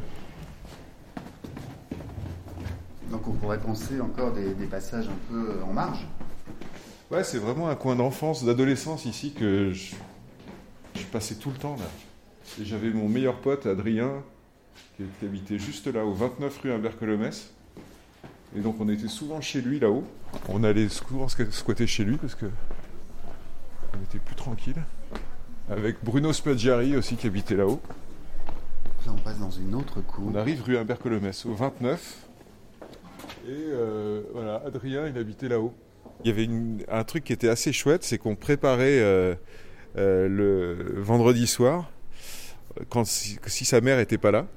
Donc 3.11 3.27
on 3.27 3.33
pourrait 3.33 3.59
penser 3.59 3.99
encore 3.99 4.31
des, 4.33 4.53
des 4.53 4.65
passages 4.67 5.07
un 5.07 5.31
peu 5.33 5.49
euh, 5.51 5.63
en 5.63 5.73
marge. 5.73 6.07
Ouais, 7.11 7.23
c'est 7.23 7.39
vraiment 7.39 7.67
un 7.69 7.75
coin 7.75 7.95
d'enfance, 7.95 8.43
d'adolescence 8.45 9.05
ici 9.05 9.33
que 9.33 9.73
je, 9.73 9.95
je 10.95 11.03
passais 11.05 11.35
tout 11.35 11.49
le 11.49 11.57
temps 11.57 11.75
là. 11.77 11.85
Et 12.61 12.65
j'avais 12.65 12.89
mon 12.91 13.09
meilleur 13.09 13.35
pote 13.41 13.65
Adrien 13.65 14.11
qui, 14.97 15.03
qui 15.19 15.25
habitait 15.25 15.59
juste 15.59 15.87
là, 15.87 16.05
au 16.05 16.13
29 16.13 16.57
rue 16.63 16.71
Humbert-Colomès. 16.71 17.51
Et 18.55 18.59
donc 18.61 18.75
on 18.79 18.87
était 18.89 19.07
souvent 19.09 19.41
chez 19.41 19.61
lui 19.61 19.79
là-haut. 19.79 20.03
On 20.47 20.63
allait 20.63 20.87
souvent 20.89 21.25
squ- 21.27 21.51
squatter 21.51 21.87
chez 21.87 22.03
lui 22.05 22.17
parce 22.17 22.35
que 22.35 22.45
on 23.93 24.03
était 24.03 24.19
plus 24.19 24.35
tranquille. 24.35 24.81
Avec 25.69 25.97
Bruno 26.03 26.31
Spaggiari 26.33 26.95
aussi 26.95 27.15
qui 27.15 27.27
habitait 27.27 27.55
là-haut. 27.55 27.81
Là, 29.05 29.13
on 29.15 29.19
passe 29.21 29.39
dans 29.39 29.51
une 29.51 29.73
autre 29.75 29.99
cour. 30.01 30.31
On 30.33 30.35
arrive 30.35 30.63
rue 30.63 30.77
Humbert-Colomès 30.77 31.45
au 31.45 31.53
29. 31.55 32.27
Et 33.47 33.49
euh, 33.49 34.21
voilà, 34.33 34.61
Adrien, 34.65 35.07
il 35.07 35.17
habitait 35.17 35.47
là-haut. 35.47 35.73
Il 36.23 36.27
y 36.27 36.31
avait 36.31 36.47
un 36.87 37.03
truc 37.03 37.23
qui 37.23 37.33
était 37.33 37.49
assez 37.49 37.73
chouette, 37.73 38.03
c'est 38.03 38.19
qu'on 38.19 38.35
préparait 38.35 38.99
euh, 38.99 39.33
euh, 39.97 40.27
le 40.27 41.01
vendredi 41.01 41.47
soir, 41.47 41.91
quand 42.89 43.05
si, 43.05 43.65
sa 43.65 43.81
mère 43.81 43.99
était 43.99 44.19
pas 44.19 44.31
là, 44.31 44.47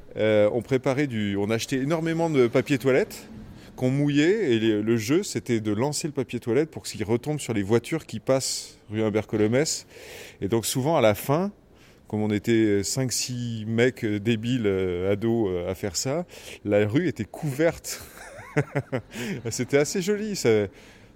on 0.53 0.61
préparait 0.61 1.07
du, 1.07 1.37
on 1.37 1.51
achetait 1.51 1.79
énormément 1.79 2.29
de 2.31 2.47
papier 2.47 2.79
toilette 2.79 3.29
qu'on 3.77 3.91
mouillait 3.91 4.53
et 4.53 4.61
le 4.61 4.97
jeu 4.97 5.25
c'était 5.25 5.59
de 5.61 5.73
lancer 5.73 6.07
le 6.07 6.13
papier 6.13 6.39
toilette 6.39 6.71
pour 6.71 6.85
qu'il 6.85 7.03
retombe 7.03 7.41
sur 7.41 7.53
les 7.53 7.65
voitures 7.65 8.07
qui 8.07 8.21
passent 8.21 8.79
rue 8.89 9.03
Humbert-Colomès. 9.03 9.87
Et 10.41 10.47
donc 10.47 10.65
souvent 10.65 10.97
à 10.97 11.01
la 11.01 11.17
fin, 11.17 11.51
comme 12.07 12.23
on 12.23 12.31
était 12.31 12.83
5-6 12.83 13.67
mecs 13.67 14.05
débiles, 14.05 14.69
ados 15.11 15.51
à 15.69 15.75
faire 15.75 15.97
ça, 15.97 16.25
la 16.65 16.87
rue 16.87 17.09
était 17.09 17.25
couverte. 17.25 18.01
c'était 19.51 19.79
assez 19.79 20.03
joli. 20.03 20.37
ça- 20.37 20.67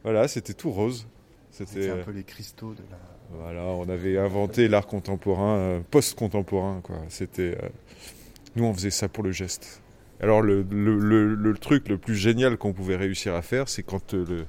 voilà, 0.05 0.29
c'était 0.29 0.55
tout 0.55 0.71
rose. 0.71 1.07
C'était 1.51 1.91
un 1.91 1.97
peu 2.05 2.13
les 2.13 2.23
cristaux 2.25 2.73
de 2.75 2.83
la. 2.91 2.99
voilà, 3.43 3.63
on 3.65 3.89
avait 3.89 4.17
inventé 4.19 4.69
l'art 4.69 4.87
contemporain, 4.87 5.57
euh, 5.57 5.81
post-contemporain, 5.91 6.81
quoi. 6.83 6.97
C'était, 7.09 7.57
euh, 7.63 7.69
nous, 8.55 8.65
on 8.65 8.75
faisait 8.75 8.91
ça 8.91 9.09
pour 9.09 9.25
le 9.25 9.33
geste. 9.33 9.83
Alors, 10.21 10.41
le, 10.43 10.65
le- 10.71 10.99
le- 10.99 11.35
le 11.35 11.55
truc 11.55 11.89
le 11.89 11.97
plus 11.99 12.15
génial 12.17 12.57
qu'on 12.59 12.73
pouvait 12.73 12.97
réussir 12.97 13.35
à 13.35 13.43
faire, 13.43 13.69
c'est 13.69 13.83
quand 13.83 14.15
euh, 14.15 14.25
le, 14.29 14.47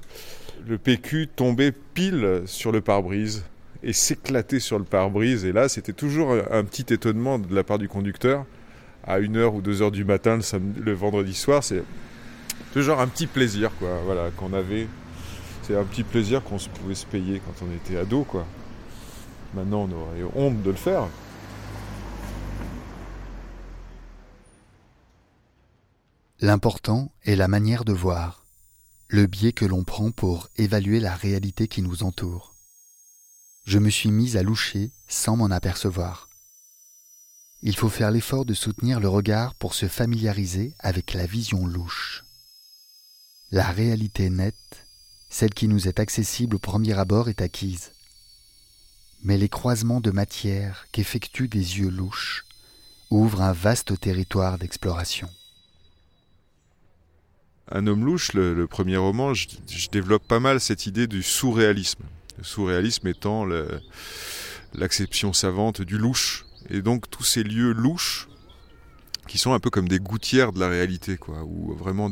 le 0.68 0.78
PQ 0.78 1.28
tombait 1.34 1.72
pile 1.72 2.42
sur 2.44 2.70
le 2.72 2.80
pare-brise 2.80 3.44
et 3.82 3.92
s'éclatait 3.92 4.60
sur 4.60 4.78
le 4.78 4.84
pare-brise. 4.84 5.44
Et 5.44 5.52
là, 5.52 5.68
c'était 5.68 5.92
toujours 5.92 6.32
un, 6.32 6.42
un 6.50 6.64
petit 6.64 6.92
étonnement 6.92 7.38
de 7.38 7.52
la 7.54 7.64
part 7.64 7.78
du 7.78 7.88
conducteur. 7.88 8.46
À 9.04 9.18
1h 9.20 9.46
ou 9.54 9.62
2h 9.62 9.90
du 9.90 10.04
matin, 10.04 10.36
le, 10.36 10.42
samedi- 10.42 10.80
le 10.80 10.92
vendredi 10.92 11.34
soir, 11.34 11.64
c'est 11.64 11.82
toujours 12.72 13.00
un 13.00 13.08
petit 13.08 13.26
plaisir, 13.26 13.70
quoi. 13.78 14.00
Voilà, 14.04 14.30
qu'on 14.30 14.52
avait. 14.52 14.88
C'est 15.62 15.76
un 15.76 15.84
petit 15.84 16.04
plaisir 16.04 16.42
qu'on 16.42 16.58
pouvait 16.58 16.94
se 16.94 17.06
payer 17.06 17.40
quand 17.40 17.64
on 17.64 17.72
était 17.74 17.96
ado, 17.96 18.24
quoi. 18.24 18.46
Maintenant, 19.54 19.88
on 19.90 19.92
aurait 19.92 20.22
honte 20.34 20.62
de 20.62 20.70
le 20.70 20.76
faire. 20.76 21.08
L'important 26.42 27.12
est 27.24 27.36
la 27.36 27.48
manière 27.48 27.84
de 27.84 27.92
voir, 27.92 28.46
le 29.08 29.26
biais 29.26 29.52
que 29.52 29.66
l'on 29.66 29.84
prend 29.84 30.10
pour 30.10 30.48
évaluer 30.56 30.98
la 30.98 31.14
réalité 31.14 31.68
qui 31.68 31.82
nous 31.82 32.02
entoure. 32.02 32.54
Je 33.66 33.78
me 33.78 33.90
suis 33.90 34.10
mise 34.10 34.38
à 34.38 34.42
loucher 34.42 34.90
sans 35.06 35.36
m'en 35.36 35.50
apercevoir. 35.50 36.30
Il 37.62 37.76
faut 37.76 37.90
faire 37.90 38.10
l'effort 38.10 38.46
de 38.46 38.54
soutenir 38.54 39.00
le 39.00 39.08
regard 39.08 39.54
pour 39.54 39.74
se 39.74 39.86
familiariser 39.86 40.72
avec 40.78 41.12
la 41.12 41.26
vision 41.26 41.66
louche. 41.66 42.24
La 43.52 43.72
réalité 43.72 44.30
nette, 44.30 44.86
celle 45.28 45.52
qui 45.52 45.66
nous 45.66 45.88
est 45.88 45.98
accessible 45.98 46.54
au 46.54 46.58
premier 46.60 46.96
abord, 46.96 47.28
est 47.28 47.42
acquise. 47.42 47.90
Mais 49.24 49.36
les 49.36 49.48
croisements 49.48 50.00
de 50.00 50.12
matière 50.12 50.86
qu'effectuent 50.92 51.48
des 51.48 51.78
yeux 51.78 51.90
louches 51.90 52.44
ouvrent 53.10 53.42
un 53.42 53.52
vaste 53.52 53.98
territoire 53.98 54.56
d'exploration. 54.56 55.28
Un 57.72 57.88
homme 57.88 58.04
louche, 58.04 58.34
le, 58.34 58.66
premier 58.68 58.96
roman, 58.96 59.34
je, 59.34 59.48
développe 59.90 60.26
pas 60.28 60.40
mal 60.40 60.60
cette 60.60 60.86
idée 60.86 61.08
du 61.08 61.24
sous-réalisme. 61.24 62.04
Le 62.38 62.44
sous-réalisme 62.44 63.08
étant 63.08 63.44
l'acception 64.74 65.32
savante 65.32 65.82
du 65.82 65.98
louche. 65.98 66.46
Et 66.68 66.82
donc 66.82 67.10
tous 67.10 67.24
ces 67.24 67.42
lieux 67.42 67.72
louches 67.72 68.29
qui 69.30 69.38
sont 69.38 69.52
un 69.52 69.60
peu 69.60 69.70
comme 69.70 69.86
des 69.86 70.00
gouttières 70.00 70.50
de 70.50 70.58
la 70.58 70.68
réalité, 70.68 71.16
quoi, 71.16 71.46
vraiment 71.78 72.10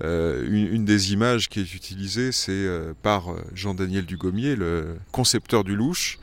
euh, 0.00 0.46
une, 0.48 0.84
des 0.84 1.12
images 1.12 1.48
qui 1.48 1.58
est 1.58 1.74
utilisée, 1.74 2.30
c'est 2.30 2.52
euh, 2.52 2.94
par 3.02 3.32
euh, 3.32 3.42
Jean-Daniel 3.52 4.06
Dugommier, 4.06 4.54
le 4.54 4.96
concepteur 5.10 5.64
du 5.64 5.74
louche. 5.74 6.20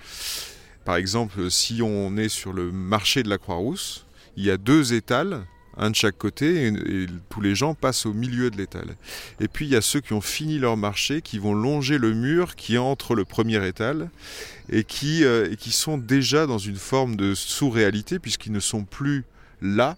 Par 0.85 0.95
exemple, 0.95 1.51
si 1.51 1.81
on 1.81 2.15
est 2.15 2.29
sur 2.29 2.53
le 2.53 2.71
marché 2.71 3.21
de 3.21 3.27
la 3.27 3.37
Croix-Rousse, 3.37 4.05
il 4.37 4.45
y 4.45 4.49
a 4.49 4.55
deux 4.55 4.93
étals 4.93 5.45
un 5.79 5.91
de 5.91 5.95
chaque 5.95 6.17
côté, 6.17 6.67
et, 6.67 7.05
tous 7.29 7.41
les 7.41 7.53
gens 7.53 7.75
passent 7.75 8.05
au 8.05 8.13
milieu 8.13 8.49
de 8.49 8.57
l'étal. 8.57 8.95
Et 9.41 9.49
puis 9.49 9.65
il 9.65 9.71
y 9.73 9.75
a 9.75 9.81
ceux 9.81 9.99
qui 9.99 10.13
ont 10.13 10.21
fini 10.21 10.57
leur 10.57 10.77
marché, 10.77 11.21
qui 11.21 11.37
vont 11.37 11.53
longer 11.53 11.97
le 11.99 12.13
mur 12.13 12.55
qui 12.55 12.77
entre 12.79 13.13
le 13.13 13.25
premier 13.25 13.67
étal, 13.67 14.09
et 14.69 14.85
qui, 14.85 15.23
et 15.23 15.55
qui 15.55 15.71
sont 15.71 15.99
déjà 15.99 16.47
dans 16.47 16.57
une 16.57 16.77
forme 16.77 17.15
de 17.15 17.35
sous-réalité, 17.35 18.17
puisqu'ils 18.17 18.53
ne 18.53 18.59
sont 18.59 18.85
plus 18.85 19.25
là 19.61 19.97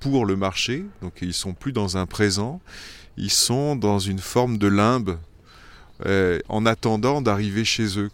pour 0.00 0.26
le 0.26 0.36
marché, 0.36 0.84
donc 1.02 1.14
ils 1.22 1.34
sont 1.34 1.54
plus 1.54 1.72
dans 1.72 1.96
un 1.96 2.06
présent, 2.06 2.60
ils 3.16 3.30
sont 3.30 3.74
dans 3.76 3.98
une 3.98 4.20
forme 4.20 4.58
de 4.58 4.68
limbe 4.68 5.18
euh, 6.06 6.38
en 6.48 6.66
attendant 6.66 7.20
d'arriver 7.20 7.64
chez 7.64 7.98
eux. 7.98 8.10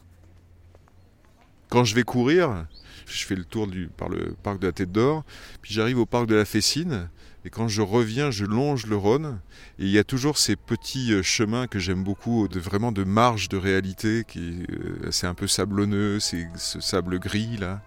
Quand 1.69 1.85
je 1.85 1.95
vais 1.95 2.05
courir, 2.05 2.67
je 3.07 3.25
fais 3.25 3.35
le 3.35 3.45
tour 3.45 3.67
du, 3.67 3.89
par 3.89 4.09
le 4.09 4.35
parc 4.43 4.61
de 4.61 4.67
la 4.67 4.73
Tête 4.73 4.93
d'Or, 4.93 5.25
puis 5.61 5.75
j'arrive 5.75 5.99
au 5.99 6.07
parc 6.07 6.27
de 6.27 6.35
la 6.35 6.45
Fessine, 6.45 7.09
et 7.45 7.51
quand 7.51 7.69
je 7.69 7.83
reviens, 7.83 8.31
je 8.31 8.47
longe 8.47 8.87
le 8.87 8.97
Rhône, 8.97 9.41
et 9.79 9.85
il 9.85 9.91
y 9.91 9.99
a 9.99 10.05
toujours 10.05 10.39
ces 10.39 10.57
petits 10.57 11.13
euh, 11.13 11.23
chemins 11.23 11.67
que 11.67 11.79
j'aime 11.79 12.03
beaucoup, 12.03 12.49
de 12.49 12.59
vraiment 12.59 12.93
de 12.93 13.05
marge 13.05 13.51
de 13.51 13.59
réalité, 13.59 14.25
qui 14.27 14.65
euh, 14.71 15.11
c'est 15.11 15.27
un 15.27 15.35
peu 15.35 15.47
sablonneux, 15.47 16.21
c'est 16.21 16.49
ce 16.57 16.81
sable 16.81 17.19
gris 17.19 17.59
là. 17.59 17.83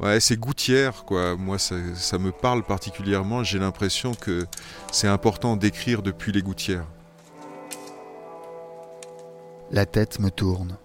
Ouais, 0.00 0.18
c'est 0.18 0.36
gouttière, 0.36 1.04
quoi. 1.04 1.36
Moi, 1.36 1.58
ça, 1.58 1.76
ça 1.94 2.18
me 2.18 2.32
parle 2.32 2.64
particulièrement. 2.64 3.44
J'ai 3.44 3.58
l'impression 3.58 4.14
que 4.14 4.46
c'est 4.90 5.06
important 5.08 5.56
d'écrire 5.56 6.02
depuis 6.02 6.32
les 6.32 6.42
gouttières. 6.42 6.86
La 9.70 9.86
tête 9.86 10.18
me 10.18 10.30
tourne. 10.30 10.76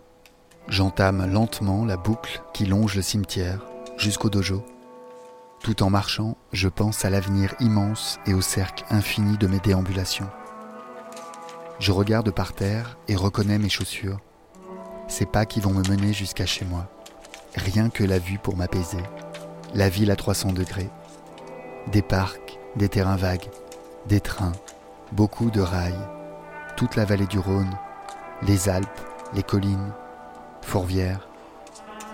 J'entame 0.68 1.32
lentement 1.32 1.86
la 1.86 1.98
boucle 1.98 2.42
qui 2.54 2.66
longe 2.66 2.96
le 2.96 3.02
cimetière 3.02 3.66
jusqu'au 3.98 4.30
dojo. 4.30 4.64
Tout 5.64 5.84
en 5.84 5.90
marchant, 5.90 6.38
je 6.54 6.70
pense 6.70 7.04
à 7.04 7.10
l'avenir 7.10 7.56
immense 7.60 8.20
et 8.28 8.34
au 8.34 8.42
cercle 8.42 8.86
infini 8.92 9.38
de 9.38 9.48
mes 9.48 9.60
déambulations. 9.60 10.30
Je 11.80 11.92
regarde 11.92 12.32
par 12.32 12.54
terre 12.54 12.98
et 13.08 13.16
reconnais 13.16 13.58
mes 13.58 13.70
chaussures, 13.70 14.20
ces 15.08 15.26
pas 15.26 15.46
qui 15.46 15.60
vont 15.60 15.74
me 15.74 15.88
mener 15.90 16.14
jusqu'à 16.14 16.46
chez 16.46 16.66
moi 16.66 16.88
rien 17.56 17.90
que 17.90 18.04
la 18.04 18.20
vue 18.20 18.38
pour 18.38 18.56
m'apaiser, 18.56 19.04
la 19.74 19.90
ville 19.90 20.12
à 20.12 20.16
300 20.16 20.54
degrés, 20.54 20.90
des 21.92 22.02
parcs, 22.02 22.60
des 22.76 22.90
terrains 22.90 23.16
vagues, 23.16 23.50
des 24.08 24.22
trains, 24.22 24.54
beaucoup 25.12 25.50
de 25.50 25.62
rails, 25.62 26.08
toute 26.78 26.96
la 26.96 27.06
vallée 27.06 27.28
du 27.28 27.40
Rhône, 27.40 27.76
les 28.42 28.70
Alpes, 28.70 28.88
les 29.34 29.44
collines, 29.44 29.92
Fourvière, 30.62 31.28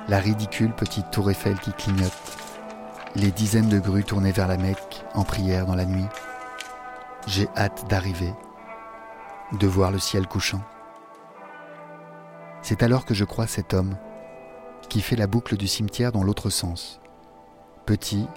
la 0.07 0.19
ridicule 0.19 0.73
petite 0.73 1.11
tour 1.11 1.29
Eiffel 1.29 1.59
qui 1.59 1.73
clignote, 1.73 2.11
les 3.15 3.31
dizaines 3.31 3.69
de 3.69 3.79
grues 3.79 4.03
tournées 4.03 4.31
vers 4.31 4.47
la 4.47 4.57
Mecque 4.57 5.03
en 5.13 5.23
prière 5.23 5.65
dans 5.65 5.75
la 5.75 5.85
nuit. 5.85 6.05
J'ai 7.27 7.47
hâte 7.57 7.85
d'arriver, 7.89 8.33
de 9.53 9.67
voir 9.67 9.91
le 9.91 9.99
ciel 9.99 10.27
couchant. 10.27 10.61
C'est 12.61 12.83
alors 12.83 13.05
que 13.05 13.13
je 13.13 13.25
crois 13.25 13.47
cet 13.47 13.73
homme 13.73 13.95
qui 14.87 15.01
fait 15.01 15.15
la 15.15 15.27
boucle 15.27 15.57
du 15.57 15.67
cimetière 15.67 16.11
dans 16.11 16.23
l'autre 16.23 16.49
sens. 16.49 16.99
Petit, 17.85 18.27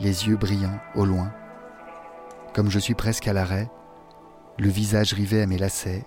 les 0.00 0.28
yeux 0.28 0.36
brillants 0.36 0.78
au 0.94 1.04
loin. 1.04 1.32
Comme 2.54 2.70
je 2.70 2.78
suis 2.78 2.94
presque 2.94 3.28
à 3.28 3.32
l'arrêt, 3.32 3.70
le 4.58 4.68
visage 4.68 5.12
rivé 5.12 5.42
à 5.42 5.46
mes 5.46 5.58
lacets, 5.58 6.04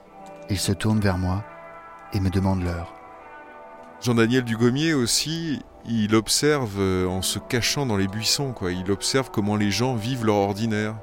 il 0.49 0.59
se 0.59 0.71
tourne 0.71 0.99
vers 0.99 1.17
moi 1.17 1.43
et 2.13 2.19
me 2.19 2.29
demande 2.29 2.63
l'heure. 2.63 2.93
Jean-Daniel 4.01 4.43
Dugommier 4.43 4.93
aussi, 4.93 5.61
il 5.85 6.15
observe 6.15 6.79
euh, 6.79 7.07
en 7.07 7.21
se 7.21 7.39
cachant 7.39 7.85
dans 7.85 7.97
les 7.97 8.07
buissons, 8.07 8.51
quoi. 8.51 8.71
Il 8.71 8.91
observe 8.91 9.29
comment 9.31 9.55
les 9.55 9.71
gens 9.71 9.95
vivent 9.95 10.25
leur 10.25 10.35
ordinaire. 10.35 10.95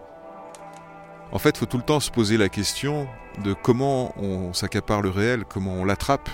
En 1.32 1.38
fait, 1.38 1.50
il 1.50 1.58
faut 1.58 1.66
tout 1.66 1.76
le 1.76 1.82
temps 1.82 2.00
se 2.00 2.11
poser 2.11 2.37
la 2.37 2.48
question 2.48 3.06
de 3.44 3.52
comment 3.52 4.12
on 4.20 4.52
s'accapare 4.52 5.02
le 5.02 5.11
réel, 5.11 5.44
comment 5.44 5.74
on 5.74 5.84
l'attrape. 5.84 6.28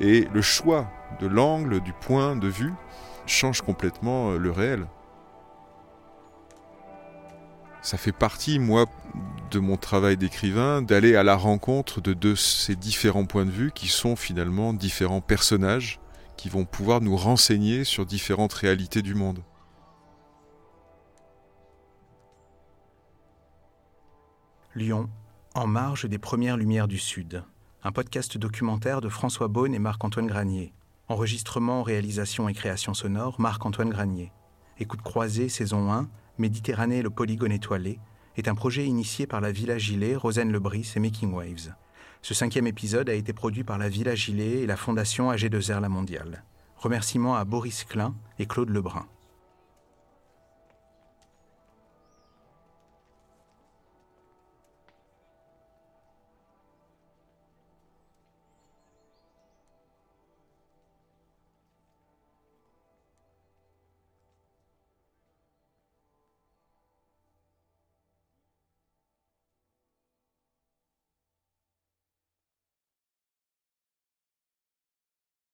Et 0.00 0.28
le 0.32 0.42
choix 0.42 0.86
de 1.20 1.26
l'angle, 1.26 1.80
du 1.80 1.92
point 1.92 2.36
de 2.36 2.48
vue, 2.48 2.72
change 3.26 3.62
complètement 3.62 4.30
euh, 4.30 4.38
le 4.38 4.50
réel. 4.50 4.86
Ça 7.82 7.96
fait 7.96 8.12
partie, 8.12 8.58
moi, 8.58 8.86
de 9.50 9.58
mon 9.58 9.76
travail 9.76 10.16
d'écrivain, 10.16 10.82
d'aller 10.82 11.16
à 11.16 11.22
la 11.22 11.36
rencontre 11.36 12.00
de, 12.00 12.34
ces 12.34 12.76
différents 12.76 13.24
points 13.24 13.46
de 13.46 13.50
vue 13.50 13.70
qui 13.72 13.88
sont 13.88 14.16
finalement 14.16 14.72
différents 14.72 15.20
personnages 15.20 16.00
qui 16.36 16.48
vont 16.48 16.64
pouvoir 16.64 17.00
nous 17.00 17.16
renseigner 17.16 17.84
sur 17.84 18.04
différentes 18.04 18.52
réalités 18.52 19.02
du 19.02 19.14
monde. 19.14 19.42
Lyon, 24.74 25.08
en 25.54 25.66
marge 25.66 26.04
des 26.04 26.18
premières 26.18 26.56
lumières 26.56 26.88
du 26.88 26.98
Sud 26.98 27.42
un 27.84 27.92
podcast 27.92 28.36
documentaire 28.36 29.00
de 29.00 29.08
François 29.08 29.48
Beaune 29.48 29.74
et 29.74 29.78
Marc-Antoine 29.78 30.26
Granier. 30.26 30.72
Enregistrement, 31.10 31.82
réalisation 31.82 32.50
et 32.50 32.52
création 32.52 32.92
sonore, 32.92 33.40
Marc-Antoine 33.40 33.88
Granier. 33.88 34.30
Écoute 34.78 35.00
croisée, 35.00 35.48
saison 35.48 35.90
1, 35.90 36.06
Méditerranée 36.36 37.00
le 37.00 37.08
polygone 37.08 37.50
étoilé, 37.50 37.98
est 38.36 38.46
un 38.46 38.54
projet 38.54 38.84
initié 38.84 39.26
par 39.26 39.40
la 39.40 39.50
Villa 39.50 39.78
Gilet, 39.78 40.16
Rosanne 40.16 40.52
Lebris 40.52 40.92
et 40.96 41.00
Making 41.00 41.32
Waves. 41.32 41.74
Ce 42.20 42.34
cinquième 42.34 42.66
épisode 42.66 43.08
a 43.08 43.14
été 43.14 43.32
produit 43.32 43.64
par 43.64 43.78
la 43.78 43.88
Villa 43.88 44.14
Gilet 44.14 44.60
et 44.60 44.66
la 44.66 44.76
Fondation 44.76 45.32
AG2R 45.32 45.80
La 45.80 45.88
Mondiale. 45.88 46.44
Remerciements 46.76 47.36
à 47.36 47.46
Boris 47.46 47.84
Klein 47.84 48.14
et 48.38 48.44
Claude 48.44 48.68
Lebrun. 48.68 49.06